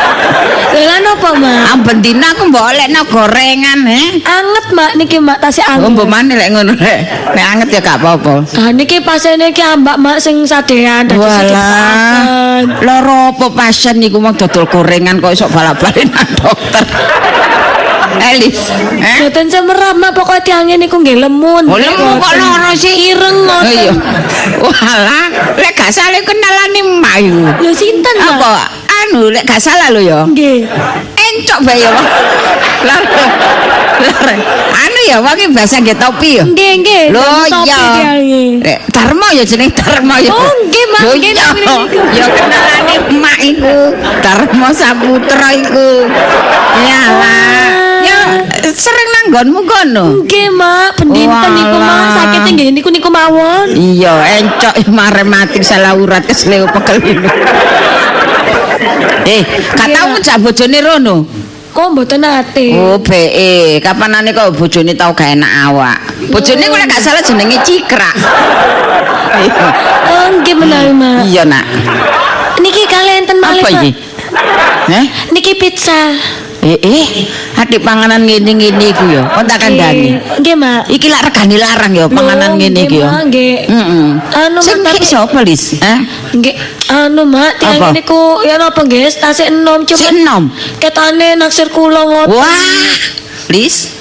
[0.68, 1.60] Lha lan apa mak?
[1.72, 4.20] Amben dina aku mbok olekno gorengan, he.
[4.20, 5.96] Anget mak niki mak tasih Oh, anget.
[5.96, 6.98] mbok maneh lek ngono rek.
[7.32, 8.34] Nek anget ya gak apa-apa.
[8.54, 11.40] Ah niki pasiene iki ambak mak sing sadean dadi Walah.
[11.40, 12.64] sedepaken.
[12.84, 16.84] Loro apa pasien niku mau dodol gorengan kok iso balak-balik nang dokter.
[18.18, 19.20] Elis, eh?
[19.20, 21.64] Boten semerap mak pokoke tiange niku nggih lemun.
[21.64, 23.12] Oh, lemu kok loro sih?
[23.12, 23.88] Ireng Oh iya.
[23.88, 23.96] ngoten.
[24.58, 25.24] Walah,
[25.56, 27.40] lek gak salah kenalane mak iku.
[27.58, 28.36] Lho sinten mak?
[28.36, 28.54] Apa?
[29.08, 30.28] Anu lek gak salah lho ya.
[30.28, 30.68] Nggih.
[31.16, 31.88] Encok bae ya.
[32.84, 33.02] Lar.
[34.04, 34.28] Lar.
[34.84, 36.44] Anu ya wong iki bahasa nggih topi ya.
[36.44, 37.04] Nggih nggih.
[37.16, 38.44] Lho tiange.
[38.60, 40.28] Lek Darmo ya jeneng Darmo ya.
[40.28, 41.00] Oh, nggih, Mak.
[41.08, 41.76] Lho, niku.
[42.12, 43.78] Ya kenalane emak iku.
[44.20, 46.04] Darmo Saputra iku.
[46.84, 47.64] Ya lah.
[48.04, 48.20] Ya
[48.76, 50.06] sering nang nggonmu kono.
[50.22, 52.14] Nggih mak, pendinten niku mak Walah.
[52.14, 53.72] sakit nggih niku niku mawon.
[53.72, 57.28] Iya, encok marematik salah urat kesleo pekel ini.
[59.26, 59.42] Eh,
[59.76, 61.16] tau ngejak bojone rono.
[61.78, 62.74] Oh mboten ate.
[62.74, 63.78] Oh, BE.
[63.78, 65.98] Kapanane kok bojone tau gak enak awak.
[66.26, 68.14] Bojone kok gak salah jenenge Cikrak.
[70.10, 71.22] Oh nggih menawi mak.
[71.30, 71.64] Iya, Nak.
[72.58, 73.90] Niki kalian enten malih Apa iki?
[74.90, 75.04] Eh?
[75.30, 76.18] Niki pizza.
[76.58, 77.06] Eh, eh,
[77.54, 79.22] adik panganan ngene-ngene iku ya.
[79.30, 80.18] Kok tak kandhani.
[80.42, 80.90] Nggih, mak.
[80.90, 83.08] Iki lak regane larang ya panganan ngene iki ya.
[83.22, 83.54] Nggih.
[83.70, 84.06] Heeh.
[84.18, 85.78] Anu Sing mak tapi sapa, Lis?
[85.78, 85.98] Eh?
[86.34, 86.54] nggih
[86.90, 90.42] anu mak tiang niku ya napa nggih tasik enom Sik cuma enom.
[90.82, 92.34] ketane naksir kula ngoten.
[92.34, 92.62] Wah,
[93.54, 93.94] Lis.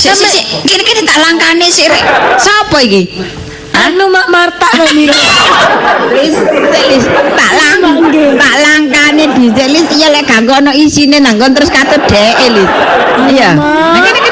[0.00, 2.04] Sik sik sik, kene-kene tak langkane sik rek.
[2.40, 3.06] Sapa iki?
[3.80, 5.16] Anu mak Marta Lis.
[7.36, 7.78] Tak lang,
[8.36, 9.88] tak langkane dhisik Lis.
[9.96, 12.70] Ya lek gak ono isine nang terus katut dheke Lis.
[13.32, 13.56] Iya.
[13.56, 14.28] Mak.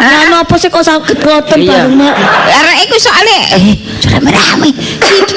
[0.00, 1.84] Nah, napa sih kok sakit ngoten Iya.
[1.84, 2.14] bareng mak?
[2.48, 4.72] Arek iku soalnya eh sudah merame.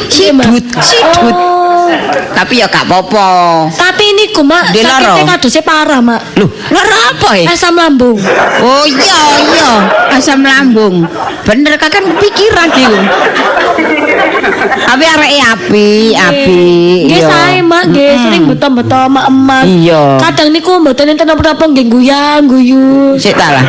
[0.07, 1.35] Sidut, sidut.
[2.33, 3.27] Tapi ya gak apa-apa.
[3.75, 6.21] Tapi niku mak sakitnya kadosnya parah mak.
[6.39, 7.51] Loh, lara apa ya?
[7.51, 8.15] Asam lambung.
[8.63, 9.69] Oh iya iya,
[10.15, 11.03] asam lambung.
[11.43, 12.99] Bener kakak kepikiran iku.
[14.63, 16.61] Tapi areke api, api.
[17.09, 19.65] Nggih sae mak nggih sering beto-beto mak emas.
[19.67, 20.21] Iya.
[20.23, 23.19] Kadang niku mboten enten apa-apa nggih guyang guyu.
[23.19, 23.65] Sik ta lah.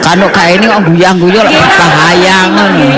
[0.00, 2.88] Kanu kae ini kok guyang-guyul Nggih, bahaya ngono.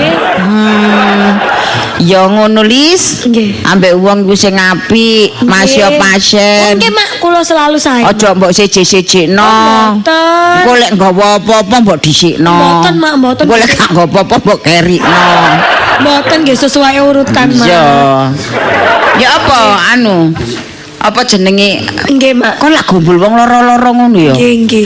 [2.01, 3.27] Ya ngono lis.
[3.29, 3.61] Nggih.
[3.69, 6.81] Ambek wong iku sing apik, masya pasien.
[6.81, 8.01] Nggih mak kula selalu sae.
[8.01, 9.43] Aja mbok siji-sijikno.
[9.43, 10.57] Oh, mboten.
[10.57, 12.53] Engko lek nggawa apa-apa mbok dhisikno.
[12.53, 13.43] Mboten, Mak, mboten.
[13.45, 15.25] Engko lek gak nggawa apa-apa mbok kerikno.
[16.01, 17.67] Mboten nggih sesuai urutan mak.
[17.69, 17.85] Iya.
[19.21, 19.59] Ya apa
[19.93, 20.33] anu?
[21.03, 21.83] Apa jenenge?
[22.07, 22.63] Nggih mak.
[22.63, 24.33] Kok lak gombol wong loro-loro ngono ya?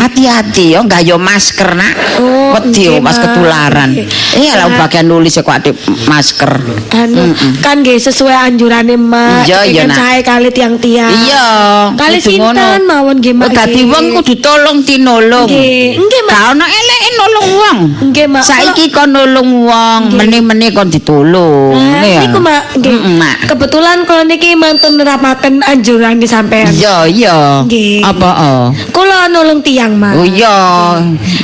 [0.01, 1.93] Hati-hati ya nggayo masker nak.
[2.17, 3.13] Oh, Wedi yo Mak.
[3.13, 3.93] ketularan.
[4.34, 5.77] Iya lah bagian nulis kok adik
[6.10, 6.49] masker.
[6.89, 9.45] Anu kan nggih sesuai anjurane mak.
[9.45, 9.93] Iya, iya, Nak.
[9.93, 11.13] sae kali tiang-tiang.
[11.13, 11.45] Iya.
[11.93, 13.53] Kali sinten mawon nggih mak.
[13.53, 15.45] Dadi wong kudu tolong tinolong.
[15.45, 16.34] Nggih, nggih mak.
[16.34, 17.77] Gak ono eleke nolong wong.
[18.10, 18.41] Nggih mak.
[18.41, 21.77] Saiki kon nolong wong, meneh-meneh kon ditolong.
[21.77, 22.25] Nah, Iya.
[22.25, 22.97] niku mak, nggih.
[23.45, 26.72] Kebetulan kalau niki mantun nerapaken anjuran di sampean.
[26.72, 27.38] Iya, iya.
[27.67, 28.08] Nggih.
[28.08, 28.63] Apa oh?
[28.96, 30.15] Kula nulung tiang mak.
[30.15, 30.96] Oh iya.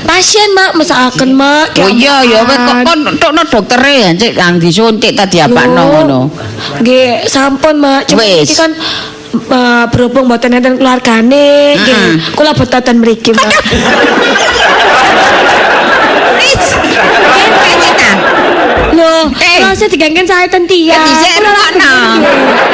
[0.07, 1.75] Pasien mak mesakaken mak.
[1.83, 6.19] Oh iya ya wis kok kon tokno doktere cek yang disuntik tadi apakno ngono.
[6.79, 8.07] Nggih, sampun mak.
[8.07, 8.71] Cuma iki kan
[9.35, 12.31] eh, berhubung mboten enten keluargane, nggih.
[12.39, 13.51] Kula boten mriki mak.
[16.39, 16.65] Wis.
[17.63, 18.11] Kene ta.
[19.03, 19.59] Loh, Eh.
[19.59, 20.95] kalau saya diganggen saya ten tiang.
[20.95, 21.95] Dhisik rono.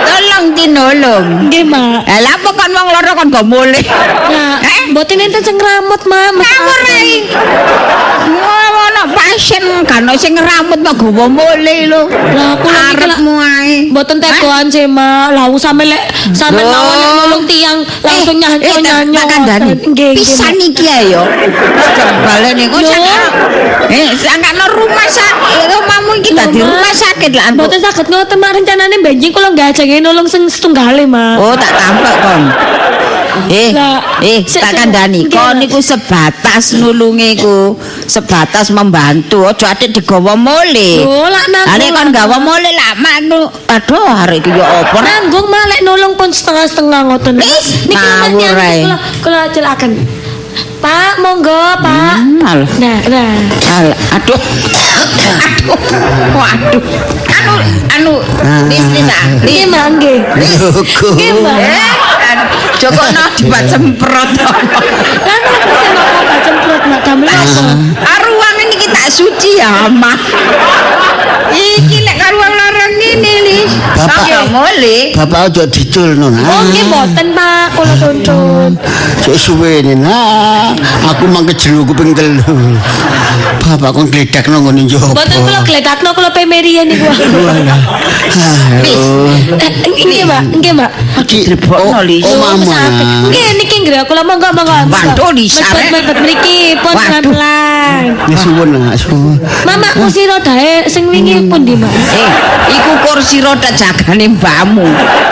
[0.06, 1.26] Tolong tinolong.
[1.50, 2.06] Nggih mak.
[2.06, 3.82] Lah lha apa kon wong loro kon go mulih.
[4.30, 4.94] Nah, Eh?
[4.94, 6.38] mboten enten sing ngramut mak.
[6.38, 7.14] Ngawur ae.
[9.00, 12.12] Ana pasien kan sing ngeramut mau gowo mule lho.
[12.36, 13.88] Lah, kula arepmu ae.
[13.88, 15.32] Mboten tegoan sih, Mak.
[15.32, 16.04] Lah sampe lek
[16.36, 19.72] sampe mawon nulung tiang langsung Eh, nyanyi eh, tak- kandhani.
[19.88, 20.12] Nggih.
[20.20, 21.24] Pisan iki ayo.
[22.28, 23.00] Balen niku sak.
[23.88, 25.72] Eh, sangkano rumah sakit.
[25.72, 27.56] Rumahmu iki dadi rumah sakit lah.
[27.56, 31.40] Mboten saged ngoten mak rencanane benjing kula nggak ajenge nulung sing setunggale, Mak.
[31.40, 32.42] Oh, tak tampek kon.
[33.50, 33.72] Eh,
[34.22, 35.26] eh, tak kandhani.
[35.26, 39.46] nggih, Kon niku sebatas nulungi ku, sebatas membantu.
[39.48, 40.34] Aja ate digawa.
[40.36, 41.74] Loh, lak nanggung.
[41.74, 42.46] Ane kon lah, gawa Mak.
[42.46, 43.42] mule lah manu.
[43.70, 44.98] Aduh, hari iki yo apa?
[45.02, 47.34] Nanggung mak lek nulung pun setengah-setengah ngoten.
[47.38, 47.46] Mak.
[47.46, 48.80] Wis, Niki ngawur tiang ae.
[48.84, 49.92] kula kula jelaken.
[50.80, 52.16] Pak, monggo, Pak.
[52.24, 52.40] Hmm.
[52.80, 53.36] Nah, nah.
[53.78, 54.40] Al, aduh.
[55.46, 55.76] aduh.
[56.40, 56.84] Waduh.
[57.50, 59.24] Anu anu lis lis ah.
[59.44, 59.66] Lis.
[59.70, 60.20] Mak, nggih.
[62.80, 64.30] Joko no dibuat semprot.
[65.28, 67.00] Kan aku sing mau baca semprot, Mak.
[67.04, 67.62] Damel apa?
[68.18, 70.20] Aruangan iki tak suci ya, Mak.
[71.52, 72.54] Iki nek karuang
[73.18, 73.72] lis.
[73.96, 74.28] Bapak.
[74.28, 74.98] Sampe mule.
[75.16, 76.34] Bapak ojo didul non.
[76.38, 77.66] Oh, nggih mboten, Pak.
[77.74, 78.72] Kula tuntun.
[79.26, 80.76] Cek suwe ini nah.
[81.10, 82.78] Aku mangke jelu kuping telu.
[83.66, 85.14] Bapak kon gledak nang ngene njaba.
[85.14, 87.10] Mboten kula gledakno kula pemerian niku.
[87.10, 87.82] Walah.
[88.80, 89.58] Aduh.
[89.58, 90.44] Eh, Nggih, Mak.
[90.58, 90.92] Nggih, Mak.
[91.26, 92.26] Ki Direbokno, Lis.
[92.26, 92.66] Oh, mama.
[92.66, 93.08] Sakit.
[93.30, 94.76] Nggih, niki nggih kula monggo monggo.
[94.90, 95.90] Waduh, Lisa, rek.
[95.92, 97.04] Mepet mriki pun Waduh.
[97.08, 98.04] pelan-pelan.
[98.28, 99.36] Ya suwun nak suwun.
[99.64, 101.90] Mama kursi rodae sing wingi pun di Mak.
[101.92, 102.30] Eh,
[102.70, 104.86] iku kursi roda jagane mbahmu.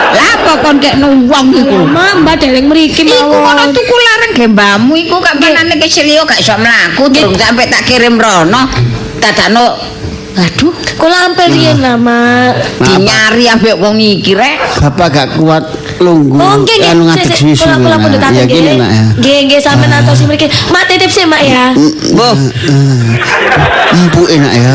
[0.08, 1.78] Lah apa kon kek wong iku?
[1.84, 3.70] Mama Mbak dereng mriki Iku kono mawon.
[3.70, 8.66] tuku larang ge mbahmu iku kapanane keselio gak iso mlaku durung sampe tak kirim rono.
[9.18, 9.96] Dadakno
[10.38, 12.78] Aduh, Kula ampel riyen lah, Mak.
[12.78, 14.78] dinyari ambek wong iki rek.
[14.78, 15.66] Bapak gak kuat
[16.00, 16.36] lunggu.
[16.38, 16.92] Oh, nggih nggih.
[16.94, 17.36] Anu ngadeg sik.
[17.42, 17.64] susu.
[17.66, 18.46] Kula kula pundhut Ya nggih.
[18.46, 19.04] gini nak ya.
[19.18, 20.46] Nggih, nggih sampean atosi mriki.
[20.70, 21.64] Mak titip sih, Mak ya.
[22.14, 22.28] Bu,
[23.88, 24.74] Empuk enak ya.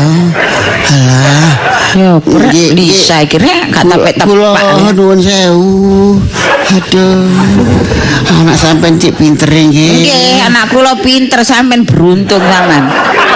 [0.84, 1.52] Alah.
[1.94, 2.90] yo Nggih, nggih.
[2.90, 4.58] Lisa iki rek gak tepak kula
[4.92, 6.18] nuwun sewu.
[6.64, 7.30] Aduh.
[8.34, 10.02] Anak sampean cik pinter nggih.
[10.02, 12.90] Nggih, anak kula pinter sampean beruntung sampean.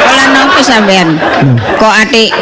[0.09, 1.09] Kula nopo sampean?
[1.79, 2.35] Kok atik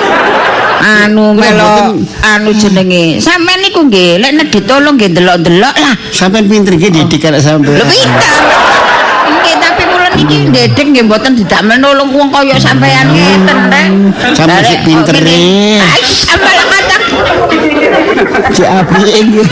[0.81, 3.21] anu melo anu jenenge.
[3.21, 5.95] Sampean niku nggih lek nek ditolong nggih delok-delok lah.
[6.13, 7.81] Sampean pinter nggih didik anak sampean.
[7.81, 8.35] lho pinter.
[9.27, 13.87] Nggih tapi kula niki ndedek nggih mboten didamel nolong wong kaya sampean ngeten rek
[14.37, 16.97] Sampeyan sik pinter, kata
[18.55, 19.47] Cik apike nggih.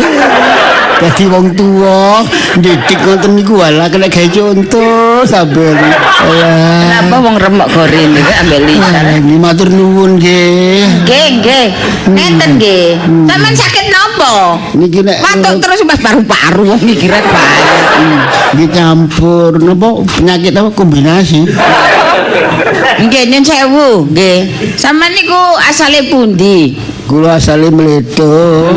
[0.95, 2.23] Dadi wong tuwa
[2.55, 5.75] didik ngoten niku walah kena gawe contoh sampean.
[5.75, 6.87] Alah.
[6.87, 11.03] kenapa wong remuk gorene rek ambek Lisa Ah, Nggih matur nuwun nggih.
[11.03, 11.67] nggih nggih
[12.15, 12.87] ngeten nggih
[13.27, 14.35] sampean sakit napa
[14.79, 17.59] Niki nek Matuk terus pas paru-paru wong iki rek bae.
[18.55, 21.43] nggih campur napa penyakit apa kombinasi.
[22.95, 24.39] Nggih nyun sewu, nggih.
[24.79, 26.79] Sampeyan niku asale pundi?
[27.15, 28.75] Kula asale mledo.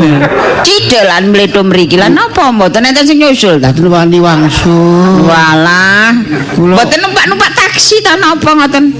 [0.62, 3.74] Cidelan mledo mriki lan napa mboten enten sing nyusul ta?
[3.74, 5.26] Wani wangsul.
[5.26, 6.14] Walah.
[6.54, 8.94] Mboten numpak-numpak taksi ta napa ngoten?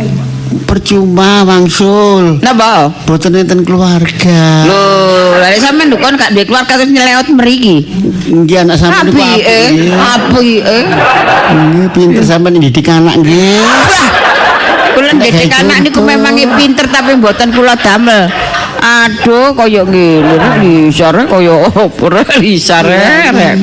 [0.66, 2.42] Percuma wangsul.
[2.42, 2.90] Napa?
[3.06, 4.66] Boten enten keluarga.
[4.66, 7.86] Lho, lha sampeyan ndukon gak duwe keluarga terus nyelewet mriki.
[8.34, 9.38] Nggih anak sampean niku Apike?
[9.38, 10.58] apik.
[10.66, 10.78] Apike?
[11.54, 13.62] Nggih pinter sampean didik anak nggih.
[14.98, 18.26] Kula ndedek anak niku memang pinter tapi mboten kula damel.
[18.78, 23.34] Aduh, kaya ngene rek kaya opo rek Lisa rek.
[23.34, 23.56] rek.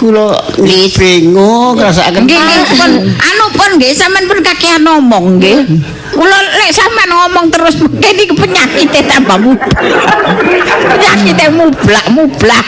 [0.00, 0.32] Kula
[0.96, 5.60] bingung ngrasakaken Nggih nggih pun anu pun nggih sampean pun kakean ngomong nggih.
[6.16, 9.76] Kula lek sampean ngomong terus mungkin iki penyakit tambah mublak.
[10.88, 12.66] penyakit mublak mublak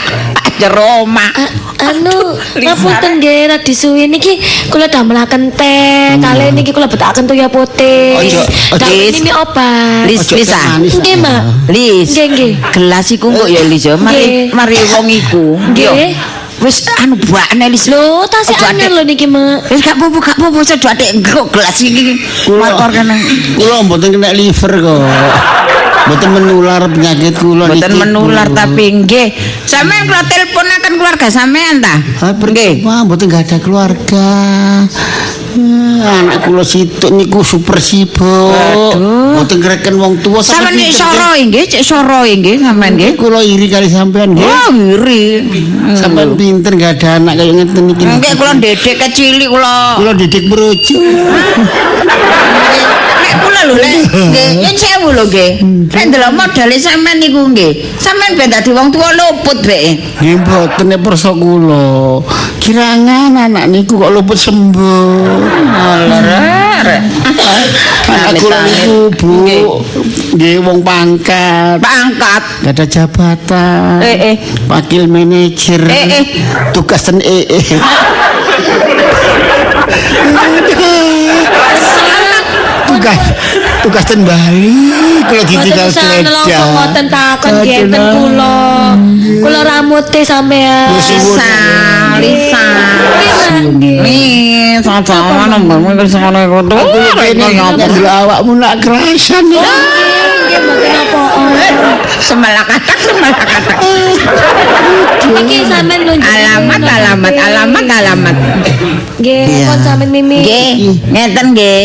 [0.59, 1.33] jero omah.
[1.79, 8.19] Anu, ngapunten nggih radi suwi niki kula damelaken teh, kali niki kula betaken tuya putih.
[8.19, 8.43] Ojo,
[8.83, 10.11] ini obat.
[10.11, 11.43] Lis manis, Nggih, Mak.
[11.71, 12.09] Lis.
[12.13, 12.53] Nggih, nggih.
[12.75, 15.55] Gelas iku kok ya Lis mari mari wong iku.
[15.55, 16.15] Nggih.
[16.59, 17.87] Wis anu bakne Lis.
[17.87, 18.95] Lho, anyar atik.
[18.99, 19.71] lho niki, Mak.
[19.71, 22.19] Wis gak apa-apa gak apa-apa sedo atik engko gelas iki.
[22.43, 23.17] Kula kene.
[23.55, 25.03] Kula mboten kena liver kok.
[26.09, 28.57] Mboten menular penyakit kula Mboten niki, menular Bu.
[28.57, 29.29] tapi nggih.
[29.69, 31.95] Sampeyan kula teleponaken keluarga sampean ta?
[32.01, 32.81] Nggih.
[32.81, 34.29] percuma mboten gak ada keluarga.
[35.99, 38.97] Ah, anak kula situk niku super sibuk.
[39.37, 43.13] Mboten ngreken wong tuwa Sampeyan pinter, soro nggih, cek soro nggih sampean nggih.
[43.21, 44.49] Kula iri kali sampean nggih.
[44.49, 45.25] Wah, iri.
[45.93, 48.05] Sampean pinter gak ada anak kaya ngeten iki.
[48.09, 50.01] Nggih kula ndedek kecil kula.
[50.01, 51.05] Kula didik merujuk.
[53.29, 55.51] Kula lho lek nggih nyun sewu lho nggih.
[55.93, 57.73] Nek ndelok modele sampean niku nggih.
[58.01, 60.01] Sampean ben dadi wong tuwa luput beke.
[60.21, 62.25] Nggih mboten perso kula.
[62.63, 65.45] Kirangan anak niku kok luput sembuh.
[65.69, 66.77] Alah,
[68.09, 69.33] Anak kula niku, Bu.
[70.37, 71.77] Nggih wong pangkat.
[71.83, 72.43] Pangkat.
[72.65, 74.01] Gak ada jabatan.
[74.01, 74.37] Eh, eh.
[74.71, 75.83] Wakil manajer.
[75.85, 76.25] Eh, eh.
[76.73, 77.65] Tugas eh, eh.
[82.99, 83.21] tugas
[83.87, 88.59] tugas ten Bali kalau ditinggal Boten usah langsung ngoten takon ngeten kula.
[89.39, 90.99] Kula ramute sampean.
[90.99, 91.55] Lisa,
[92.19, 92.67] Lisa.
[93.59, 94.03] Nggih.
[94.03, 99.71] Nih, sama-sama nomormu iki sing ngono iku nek dulu awakmu nak kerasan ya.
[100.49, 101.23] Nggih mboten apa
[102.19, 103.79] Semelak katak, semelak katak.
[105.39, 108.37] Iki sampean nunjuk Alamat, alamat, alamat, alamat.
[109.19, 110.43] Nggih, kon sampean mimi.
[110.43, 110.71] Nggih,
[111.11, 111.85] ngeten nggih.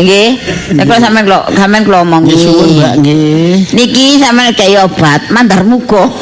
[0.00, 0.28] Nggih.
[0.76, 2.68] Nek kula sampean kula sampean kula omong Nggih suwun.
[2.80, 3.54] Mbak nggih.
[3.76, 6.08] Niki sampean kaya obat mandar muka.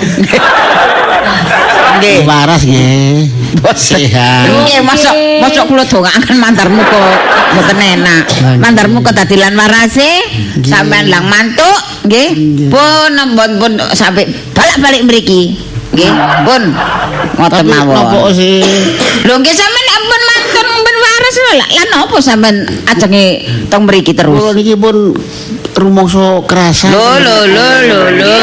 [2.02, 2.18] Nggih.
[2.26, 3.30] Waras nggih.
[3.78, 4.50] Sehat.
[4.50, 7.04] Nggih, mosok mosok kula dongaaken mandar muka
[7.54, 8.24] mboten enak.
[8.58, 10.10] Mandar muka dadi lan warase
[10.66, 11.78] sampean lang mantuk
[12.10, 12.28] nggih.
[12.70, 15.71] Pun pun pun sampai balik-balik mriki.
[15.92, 16.08] Nggih,
[16.48, 16.62] pun
[17.36, 17.94] ngoten mawon.
[17.96, 18.64] nopo sih?
[19.28, 21.52] Lho nggih sampean ampun mantun ben waras lho.
[21.60, 22.56] Lah lan opo sampean
[22.88, 23.24] ajenge
[23.68, 24.40] teng mriki terus?
[24.40, 25.12] Kula niki pun
[25.76, 26.96] rumangsa kerasan.
[26.96, 28.36] Lho lho lho lho lho.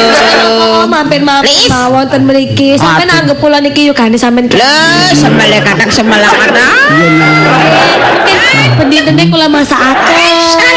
[0.45, 2.78] Oh, mampir mampir mawon ten mriki.
[2.78, 3.20] Sampean Aduh.
[3.26, 4.45] anggap kula niki yo gane sampean.
[4.45, 4.78] Lho,
[5.18, 6.86] semele kadang semelak kadang.
[6.93, 8.38] Mungkin
[8.78, 10.70] pendintene kula masakaken.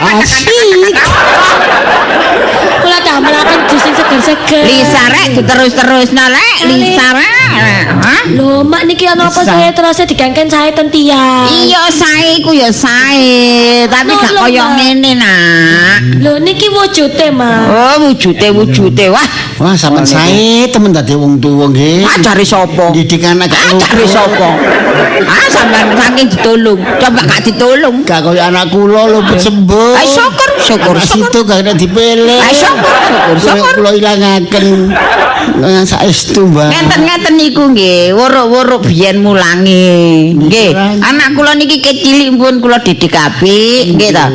[0.00, 0.96] Asik.
[2.80, 3.55] Kula sing
[4.10, 4.62] seger-seger.
[4.62, 7.50] Lisa rek diterus-terus rek, Lisa rek.
[8.26, 11.46] Lho, mak niki ana apa saya terus dikengken saya ten tiang.
[11.46, 14.74] Iya sae ku ya sae, tapi Lho, gak lho, kaya Mbak.
[14.74, 15.98] ngene nak.
[16.22, 17.62] Lho niki wujude, Mak.
[17.70, 19.28] Oh, wujude wujude wah.
[19.62, 22.04] Wah, sampean sae temen dadi wong tuwa nggih.
[22.04, 22.92] Ah cari sapa?
[22.92, 24.48] Didik anak gak Ah cari sapa?
[25.22, 27.96] Ah sampean saking ditolong, coba gak ditolong.
[28.04, 29.94] Gak kaya anak kula luput sembuh.
[29.94, 31.30] Ah syukur, syukur, syukur.
[31.30, 32.42] situ gak ada dipilih.
[32.42, 32.94] Ah syukur,
[33.34, 33.72] syukur.
[33.76, 34.66] Kula ilangaken
[35.46, 36.68] dengan saestu, Mbak.
[36.70, 40.34] Ngeten-ngeten niku nggih, wuruk-wuruk biyen mulangi.
[40.34, 41.06] Nggih, Nggih.
[41.06, 44.26] anak kula niki kecilik pun kula didik apik, nggih ta.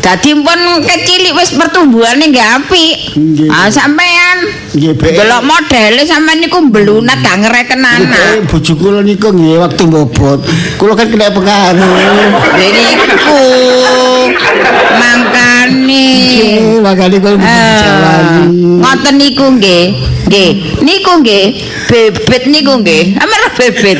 [0.00, 2.96] Dadi pun kecilik wis pertumbuhane nggih apik.
[3.16, 3.48] Nggih.
[3.48, 4.36] Ah sampean
[4.70, 8.20] Nggih, delok modele sampean niku mbelunat gak ngereken anak.
[8.36, 10.40] Eh, bojo kula niku nggih waktu bobot.
[10.76, 11.94] Kula kan kena pengaruh.
[12.54, 13.38] Jadi niku
[15.00, 15.29] mangkane.
[15.90, 16.94] Kula
[17.36, 18.78] mesti Eh, dijawani.
[18.78, 19.84] ngoten niku nggih.
[20.30, 21.44] Nggih, niku nggih
[21.90, 23.18] bebet niku nggih.
[23.18, 23.98] Amar bebet.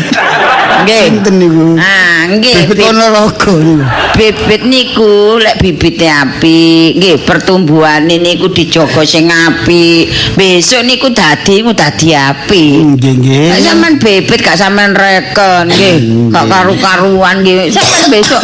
[0.87, 1.03] Nggih.
[1.11, 1.75] Sinten niku?
[1.75, 2.71] Ah, nggih.
[2.71, 3.83] Bebet be- Ponorogo niku.
[4.15, 5.11] Bibit niku
[5.43, 10.07] lek bibite apik, nggih pertumbuhane niku dijaga sing apik.
[10.39, 12.79] Besok niku dadi ku dadi apik.
[12.95, 13.49] Nggih, nggih.
[13.51, 15.97] Nek sampean bibit gak sampean reken nggih,
[16.31, 17.75] gak karu-karuan nggih.
[17.75, 18.41] Sampean besok.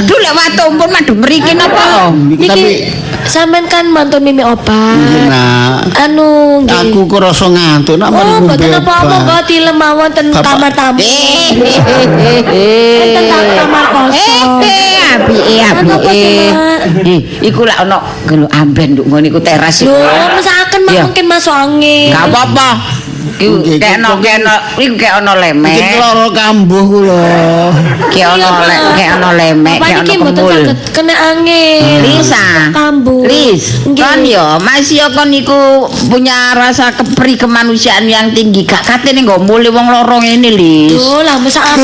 [0.00, 2.08] Aduh lek watumpun madhep mriki napa?
[2.16, 2.64] Niki
[3.26, 4.96] sampean kan mantun mimi obat.
[4.96, 5.82] nggih nak.
[5.98, 6.92] Anu nggih.
[6.92, 10.70] Aku kok rasa ngantuk nak Oh, mari mboten ngombe apa-apa kok dilem mawon ten kamar
[10.72, 11.00] tamu.
[11.00, 11.48] Eh,
[13.56, 14.62] kamar Eh, kosong.
[14.62, 17.06] eh, apike Anu apa sih, apike.
[17.06, 19.82] Eh, iku lak ono gelo amben nduk ngene iku teras.
[19.82, 19.94] Lho,
[20.32, 22.12] mesaken mungkin masuk angin.
[22.12, 22.68] Gak apa-apa.
[23.36, 25.98] Kena iku kayak ono Mungkin lemek.
[25.98, 27.24] loro kambuh kula.
[28.08, 28.94] Kayak ono Iya, le- Mak.
[28.96, 30.52] kayak ono lemek, Bapak kayak ono niki mboten kembul.
[30.56, 31.98] saged kena angin.
[32.02, 33.22] Lisa, Kambuh.
[33.26, 33.62] Lis,
[33.92, 35.58] kan yo masih yo kon iku
[36.06, 38.62] punya rasa kepri kemanusiaan yang tinggi.
[38.62, 40.94] Gak katene nggo mule wong lorong ini, Lis.
[40.94, 41.76] Duh, lah masa apa?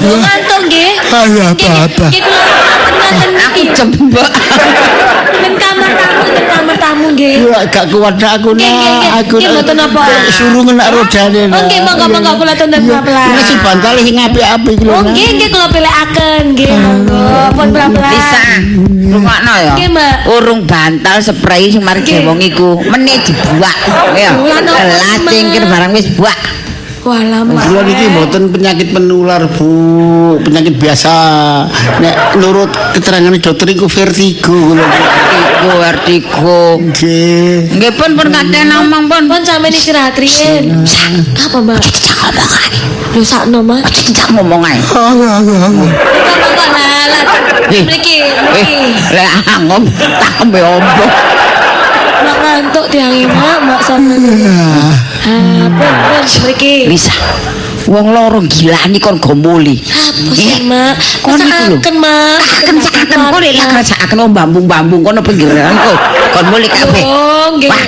[0.00, 0.90] Lho ngantuk nggih.
[1.12, 2.06] Ayo, apa-apa.
[3.12, 4.30] Nggih kula Aku jembek.
[5.32, 7.34] Ten kamar tamu, ten kamar tamu nggih.
[7.68, 9.10] Gak kuat aku Nggih, nggih, nggih.
[9.20, 10.02] Aku Nggih, mboten apa.
[10.30, 11.42] Suruh kena rodane.
[11.50, 11.58] nak.
[11.66, 13.26] Oke, monggo-monggo kula tuntun pelan-pelan.
[13.28, 14.92] Ini si bantal sing apik-apik lho.
[14.92, 18.12] Oh nggih nggih kula pilikaken nggih monggo pun pelan-pelan.
[18.12, 18.40] Lisa,
[19.12, 19.72] rungokno ya.
[19.74, 20.14] Nggih, Mbak.
[20.30, 22.22] Urung bantal spray sing mari Nggih.
[22.22, 23.76] gewong iku meneh dibuak.
[24.14, 24.30] Ya.
[24.38, 25.28] Mbak?
[25.28, 26.38] cingkir barang wis buak.
[27.02, 27.58] Wah lama.
[27.58, 30.38] Kula niki mboten penyakit penular, Bu.
[30.38, 31.14] Penyakit biasa.
[31.98, 34.86] Nek nurut keterangan dokter iku vertigo kula.
[34.86, 36.60] Vertigo, vertigo.
[36.78, 37.74] Nggih.
[37.74, 39.22] Nggih pun pun kakek ngomong pun.
[39.26, 40.86] Pun sampeyan istirahat riyen.
[41.34, 41.82] Apa, Mbak?
[43.18, 43.82] Lho sakno, Mas.
[43.82, 44.78] Tidak ngomong ae.
[44.78, 47.22] Monggo lah lah.
[47.66, 47.82] Eh.
[47.82, 48.78] Mriki, Eh, mriki.
[49.10, 49.28] lek
[49.58, 51.04] angom tak kembe ombo.
[52.62, 54.54] Ngantuk tiange, Mak, Mak sampeyan.
[55.26, 56.86] Ah, pun pun mriki.
[56.86, 57.10] Bisa.
[57.90, 59.82] Wong loro gilani kon gomuli.
[59.82, 60.94] Apa sih, Mak?
[61.26, 61.82] Kon iku lho.
[61.82, 62.38] Kesaken, Mak.
[62.62, 65.98] Akan sakaken kok lek kerajaan oh bambung-bambung kono pinggiran kok.
[66.38, 67.02] Kon muli kabeh.
[67.02, 67.66] Oh, nggih.
[67.66, 67.84] Wah,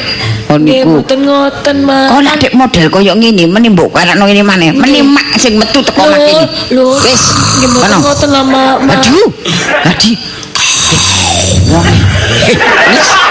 [0.51, 0.91] kon niku.
[0.99, 2.19] mboten ngoten, Mak.
[2.19, 4.75] Lek dek model koyo ngene meni mbok karekno ngene maneh.
[4.75, 6.75] Meni mak sing metu teko mak iki.
[6.75, 7.23] Lho, Wis,
[7.79, 8.91] ngoten lah, Mak.
[8.91, 9.31] Aduh.
[9.87, 10.19] Adi.
[10.59, 12.59] Wis, Nggih,
[12.99, 13.24] Mak.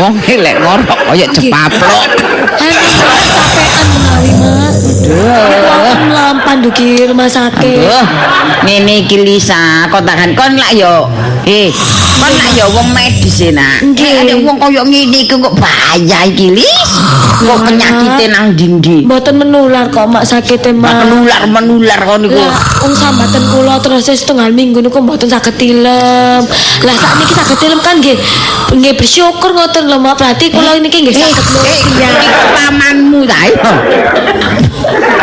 [0.00, 2.08] Wong iki lek ngorok koyo cepaplok.
[3.42, 4.74] Capean menawi, Mak.
[5.82, 7.82] Wong lampan dugi rumah sakit.
[7.82, 8.06] Aduh.
[8.66, 11.10] Ngene iki Lisa, kok takan kon lak yo.
[11.42, 11.74] Eh,
[12.22, 13.82] kon lak yo wong medis e, nak.
[13.82, 14.06] Nggih.
[14.06, 16.90] Eh, ada wong koyo ngene iki kok bahaya iki, Lis.
[17.42, 19.02] Kok penyakite nang dindi.
[19.02, 22.38] Mboten menular kok, Mak sakit Mak menular menular kon niku.
[22.86, 26.42] Wong sambatan kula terus setengah minggu niku mboten saged tilem.
[26.86, 28.14] Lah sakniki saged tilem kan nggih
[28.78, 30.22] nggih bersyukur ngoten lho, Mak.
[30.22, 32.08] Berarti kula niki nggih saged Eh, iya.
[32.22, 33.40] iku pamanmu ta.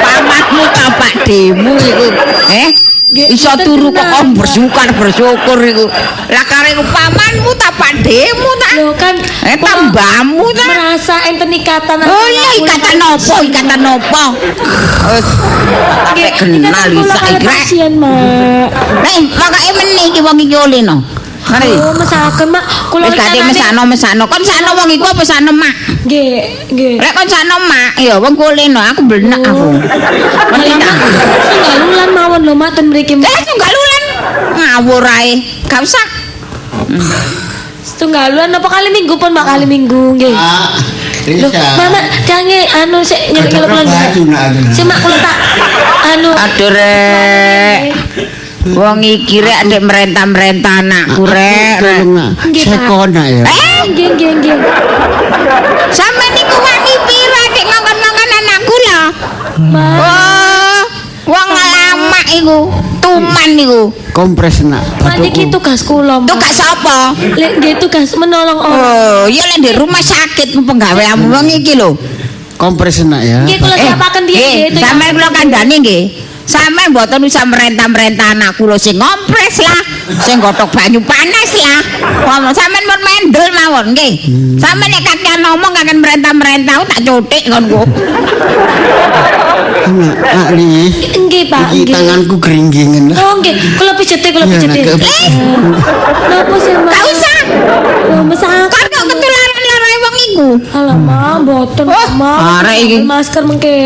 [0.03, 2.05] Pamanmu ta Pak Demu iku.
[2.51, 2.69] Eh?
[3.09, 4.37] Iso turu kok Pak.
[4.37, 5.89] bersyukur bersyukur iku.
[6.29, 8.69] Lah kare iku pamanmu ta Pak Demu ta?
[8.77, 9.17] Lho kan
[9.49, 10.63] Eh tambahmu ta?
[10.69, 14.23] merasa enten ikatan Oh iya ikatan nopo ikatan nopo.
[15.09, 15.29] Wis
[16.37, 17.77] kenal kalian iki.
[17.97, 18.69] Mak.
[19.01, 21.01] Nek pokoke meneh iki wong iki oleh no.
[21.49, 21.67] Ngene.
[21.81, 22.63] Oh, mesaken, Mak.
[22.93, 24.23] Kula Wis kate mesano mesano.
[24.29, 25.73] Kon sakno wong iku apa sakno mak?
[26.05, 26.93] Nggih, nggih.
[27.01, 29.81] Lek kon sakno mak, ya wong kulino aku blenak aku.
[29.81, 30.53] Tak?
[30.53, 30.97] Mak,
[31.49, 33.17] Singgalulan mawon lho, Mak, ten mriki.
[33.17, 33.25] Mak.
[33.25, 34.03] Eh tunggal ulan
[34.61, 35.41] ngawur ae.
[35.65, 36.05] Gak usah.
[37.81, 40.35] Setunggaluan apa kali minggu pun mak kali minggu nggih.
[41.29, 43.69] Loh, mama jange anu sik ada.
[44.73, 45.37] Si mak kula tak
[46.13, 47.79] anu Aduh rek.
[48.59, 51.79] Wong iki rek adek merentah-merentah anakku rek.
[52.11, 52.43] nak.
[53.31, 53.43] Ya.
[53.47, 54.57] Eh, nggih nggih nggih.
[55.95, 59.01] sampe niku wani pira adek ngongkon-ngongkon anakku lho.
[59.71, 60.81] Mak, Oh,
[61.31, 62.59] wong lama iku.
[62.99, 63.81] Tuman iku.
[64.11, 64.83] Kompres nak.
[65.19, 65.55] niki Batukku.
[65.55, 66.19] tugas kula.
[66.27, 67.15] Tugas sapa?
[67.15, 69.23] Lek nggih tugas menolong orang.
[69.23, 71.95] Oh, ya lek di rumah sakit penggaweanmu wong iki lho.
[72.59, 73.39] Kompres nak ya.
[73.47, 74.83] Nggih kula siapaken dia eh, nggih.
[74.83, 76.03] sampean kula kandhani nggih.
[76.49, 79.81] Sampeyan mboten usah merentah-merentah anakku lho sing ngompres lah,
[80.17, 81.77] sing gotok banyu panas lah.
[82.25, 84.13] Ngomong sampean mun mendel mawon nggih.
[84.57, 87.45] Sampeyan nek kakean ngomong kakean merentah-merentah tak cutik.
[87.49, 87.61] Nak,
[90.21, 90.89] nak ni.
[90.89, 91.93] Nggih Pak, Iki nggih.
[91.93, 93.17] tanganku keringgingan lah.
[93.21, 94.79] Oh nggih, kula pijete kula pijete.
[94.85, 95.33] nak, ke-
[96.29, 96.73] Napa sih?
[96.73, 97.37] Gak usah.
[98.09, 98.69] Oh, mesaken.
[98.69, 99.48] Kon kok iku.
[100.69, 102.63] Alamak, mboten Oh, Mak.
[102.63, 102.97] arek iki.
[103.03, 103.77] Masker mengke.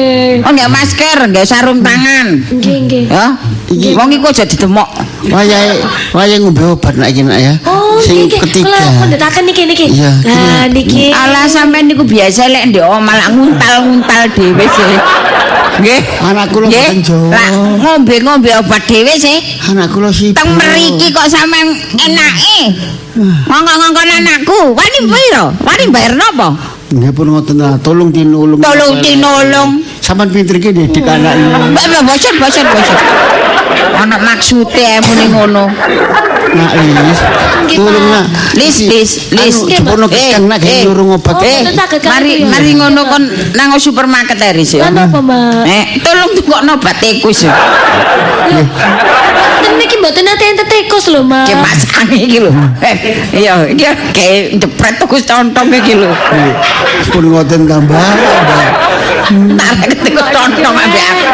[0.42, 2.28] Oh, nggak masker, nggak sarung tangan.
[2.52, 3.06] Nggih nggih.
[3.10, 3.26] Ya.
[3.68, 4.90] Iki- Wong iku aja ditemok.
[5.24, 5.80] Wayahe
[6.12, 7.54] wayahe ngombe obat nak iki nak ya.
[7.64, 8.68] Oh, Sing niki ketiga.
[8.68, 9.88] Kula mendetaken niki niki.
[9.94, 11.16] Iya, Lah niki.
[11.16, 14.98] Alah sampean niku biasa lek ndek omah lak nguntal-nguntal dhewe sih.
[15.80, 16.02] Nggih.
[16.28, 16.88] Anakku lho Nggih.
[16.92, 17.28] boten Jawa.
[17.32, 17.48] Lah
[17.80, 19.38] ngombe-ngombe obat dhewe sih.
[19.72, 20.36] Anakku lho sibuk.
[20.42, 22.58] Teng mriki kok sampean enake.
[23.48, 24.60] Ngongkon-ngongkon anakku.
[24.76, 25.46] Wani piro?
[25.64, 26.50] Wani bayar napa?
[26.94, 28.62] Nggih pun ngoten lah, tolong tinulung.
[28.62, 29.82] Tolong tinolong.
[30.14, 31.74] Sampeyan pinter ki didik anak ini.
[31.74, 32.98] Mbak bocor bocor bocor.
[33.98, 35.66] Ana maksude muni ngono.
[36.54, 37.20] Nak Lis.
[37.64, 38.12] Nggih, Tolong Pak.
[38.12, 38.26] nak.
[38.54, 39.56] Lis lis lis.
[39.66, 40.84] Jepono kekang nak eh.
[40.84, 41.34] nyurung obat.
[41.34, 43.24] Oh, Eh, saged kan mari mari ngono kon
[43.56, 44.92] nang supermarket ae Ris ya.
[44.92, 45.64] Apa, Mak?
[45.66, 47.54] Eh, tolong tukokno obat tikus ya.
[49.64, 51.48] Ten niki mboten nate enten tikus lho, Mak.
[51.48, 52.52] Ki pasang iki lho.
[52.84, 52.96] Eh,
[53.34, 53.84] iya, iki
[54.14, 56.12] kayak jepret tikus contong iki lho.
[57.10, 58.04] Pun ngoten tambah.
[59.58, 61.26] Tarik tikus contong ambek aku.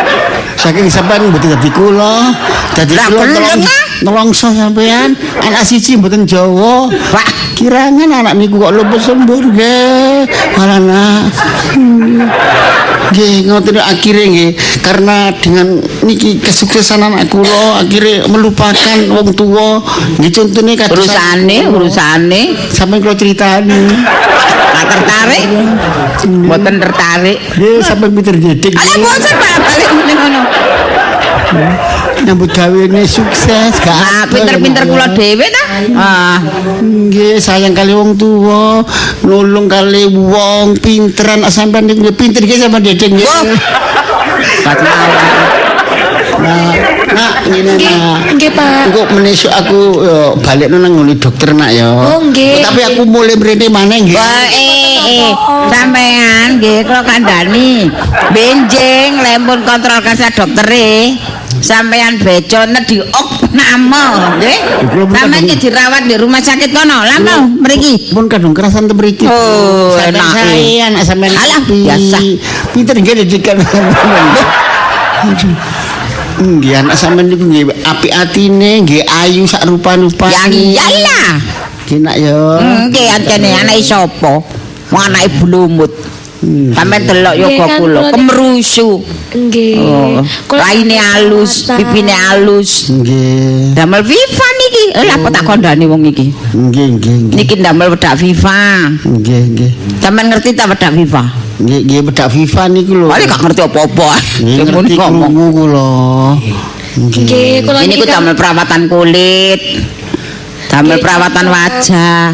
[0.56, 2.32] Saking sampean mboten dadi kula.
[2.78, 3.84] Dadi kula tolong ah.
[4.04, 5.16] Nelongso sampean.
[5.44, 6.88] Anak siji mboten Jawa.
[6.90, 7.30] Wah,
[7.60, 10.24] Kirangan anak niku kok lupus sembur nggih.
[10.56, 11.28] Nak.
[11.76, 12.24] Hmm.
[13.12, 19.84] Nggih, ngoten akhirnya nggih karena dengan niki kesuksesan anak kula akhirnya melupakan wong tua.
[20.24, 22.56] Nggih contone kados urusane, urusane.
[22.72, 23.92] sampean kula critani.
[24.72, 25.46] Tak tertarik.
[26.32, 27.38] Mboten tertarik.
[27.60, 28.72] Nggih, sampean pinter didik.
[28.72, 30.42] Alah bosan Pak balik ngono.
[32.20, 35.16] Nyambut gawe ini sukses gak Ah, apa, pinter-pinter ya, kula ya.
[35.16, 35.64] dhewe ta.
[35.96, 36.38] Ah,
[36.80, 38.84] Nggih, sayang kali wong tua,
[39.24, 43.26] nulung kali wong pinteran ah, sampean niku nggih pinter nggih sampean dedeng nggih.
[43.26, 43.44] Oh.
[46.40, 46.72] Nah,
[47.12, 48.32] nak ngene nak.
[48.38, 48.94] Nggih, Pak.
[48.94, 51.90] Engko menesuk aku yo balik nang ngene dokter nak yo.
[51.90, 52.64] Oh, nggih.
[52.64, 54.16] Tapi aku mulai mrene maneh nggih.
[54.16, 55.32] Wah, eh, eh,
[55.68, 57.92] sampean nggih kula kandhani.
[58.32, 61.18] Benjing lempun kontrol kasih doktere.
[61.60, 64.58] Sampean beco di ok nama, nggih.
[65.44, 68.16] Ki dirawat di rumah sakit kono, lama mriki.
[68.16, 69.28] Pun kadung kerasan te mriki.
[69.28, 72.18] Oh, Sampean enak, saya anak sampean Alah, biasa.
[72.72, 73.58] Pinter nggih didikan.
[75.20, 75.54] Aduh.
[76.40, 80.48] Nggih anak sampean niku nggih apik atine, nggih ayu sak Ya rupa-rupane.
[80.48, 81.30] iyalah.
[81.84, 82.40] Nggih nak yo.
[82.56, 84.40] Hmm, Nggih antene anak sapa?
[84.90, 85.92] Wong anake blumut.
[86.40, 88.90] Sampeyan delok Nggih, yoga kula, kemrusu.
[89.36, 89.76] Nggih.
[89.84, 90.24] Oh,
[90.56, 91.76] raine halus, Mata.
[91.84, 92.88] pipine halus.
[92.88, 93.76] Nggih.
[93.76, 94.86] Damel Viva niki.
[94.96, 96.32] Eh, Lha apa tak kandhani wong iki?
[96.56, 97.38] Nggih, nggih, nggih.
[97.44, 98.88] Niki damel wedak Viva.
[99.04, 99.72] Nggih, nggih.
[100.00, 101.24] Sampeyan ngerti ta wedak Viva?
[101.60, 103.08] Nggih, nggih bedak FIFA niku lho.
[103.12, 104.10] Wali gak ngerti apa-apa.
[104.40, 105.32] Ngerti ngomong.
[105.36, 105.92] krungu kula.
[106.96, 107.24] Nggih.
[107.28, 109.60] Nggih, kula niki damel perawatan kulit.
[110.72, 112.32] Damel perawatan wajah.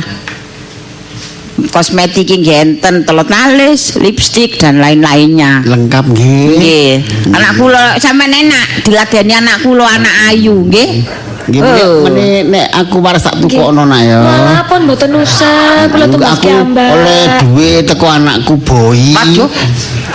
[1.55, 5.63] Kosmetik yang genten, telur alis, lipstik dan lain-lainnya.
[5.63, 6.47] Lengkap nggih.
[6.59, 6.91] Nggih.
[7.31, 11.07] Anak kula sampean enak diladeni anak kula anak ayu nggih.
[11.45, 12.09] Nggih, Oh.
[12.09, 14.17] meneh nek aku waras tak tukokno nak ya.
[14.17, 19.15] Malah pun mboten usah kula tumbas aku oleh duit teko anakku boy.
[19.15, 19.47] Waduh.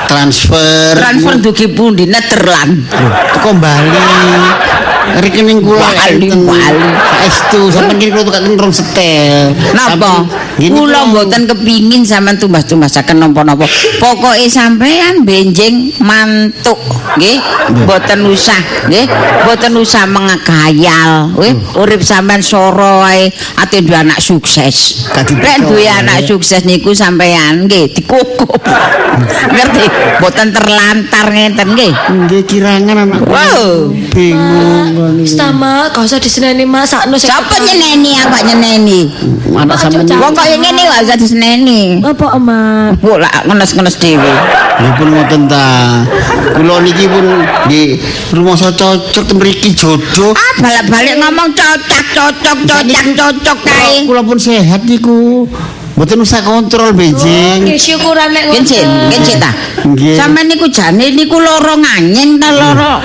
[0.08, 0.96] Transfer.
[0.96, 2.86] Transfer dugi pundi Netherland.
[3.34, 3.90] Teko Bali.
[5.10, 6.46] Rekening kula enten.
[6.46, 6.88] Bali.
[7.20, 9.52] Saestu sampeyan kira kula tukaken rong setel.
[9.74, 10.22] Napa?
[10.60, 13.66] Kula mboten kepingin sampean tumbas-tumbasaken napa-napa.
[13.98, 16.78] Pokoke sampean benjing mantuk,
[17.18, 17.42] nggih.
[17.74, 19.10] Mboten usah, nggih.
[19.44, 21.74] Mboten usah mengekayal, nggih.
[21.74, 25.10] Urip sampean soro wae ate duwe anak sukses.
[25.16, 28.62] Lek duwe anak sukses niku sampean nggih dikukup.
[29.50, 29.84] Ngerti?
[30.20, 31.92] Mboten terlantar ngenten nggih.
[32.26, 33.30] Nggih kirangan anakku.
[33.30, 33.88] Wow.
[34.12, 35.24] Bingung kula.
[35.24, 39.00] Sama, gak usah diseneni Mas, sakno Siapa nyeneni apa nyeneni?
[39.56, 40.18] Anak sampeyan.
[40.20, 42.00] Wong kaya ngene gak usah diseneni.
[42.04, 43.00] apa Emak?
[43.00, 44.32] Kok lak ngenes-ngenes dhewe.
[44.80, 45.68] Nggih pun ngoten ta.
[46.56, 47.26] Kula niki pun
[47.68, 47.88] nggih
[48.34, 50.32] rumangsa cocok mriki jodoh.
[50.36, 54.04] Ah, balik-balik ngomong cocok, cocok, cocok, cocok kae.
[54.04, 55.48] Kula pun sehat niku.
[56.00, 57.68] Mboten usah kontrol benjing.
[57.68, 59.52] Nggih syukuran nek Kencin, kencin ta.
[59.84, 60.16] Nggih.
[60.16, 63.04] Sampeyan niku jane niku loro nganyeng ta loro.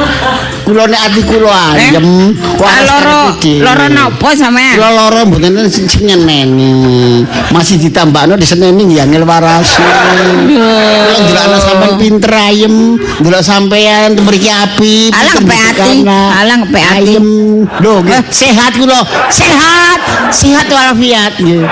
[0.64, 1.92] Kula nek ati kula Eh?
[1.92, 2.32] ayem.
[2.64, 4.80] Ah, loro, loro napa sampean?
[4.80, 7.28] Kula loro mboten sing sing nyeneni.
[7.52, 9.76] Masih ditambahno diseneni nggih angel waras.
[9.76, 15.12] Kula ndelok anak sampean pinter ayem, ndelok sampean mriki api.
[15.12, 16.30] Ngepe didik ati, anak.
[16.40, 16.96] alah ngepe ati.
[17.12, 17.28] Ayem.
[17.68, 19.04] Lho, nggih, sehat kula.
[19.28, 19.95] Sehat.
[20.32, 21.64] Sehat walafiat nggih.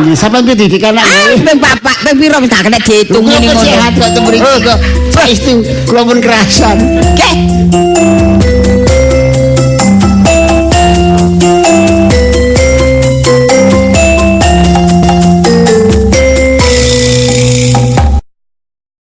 [0.00, 1.38] Nggih, sampean piye didik anak Ah, nggih?
[1.44, 3.62] ping bapak, ping piro wis tak kena diitung ngene ngono.
[3.62, 4.78] sehat kok ten mriki kok.
[5.12, 5.52] Saestu
[5.86, 6.76] kula pun kerasan.
[7.14, 7.83] Nggih.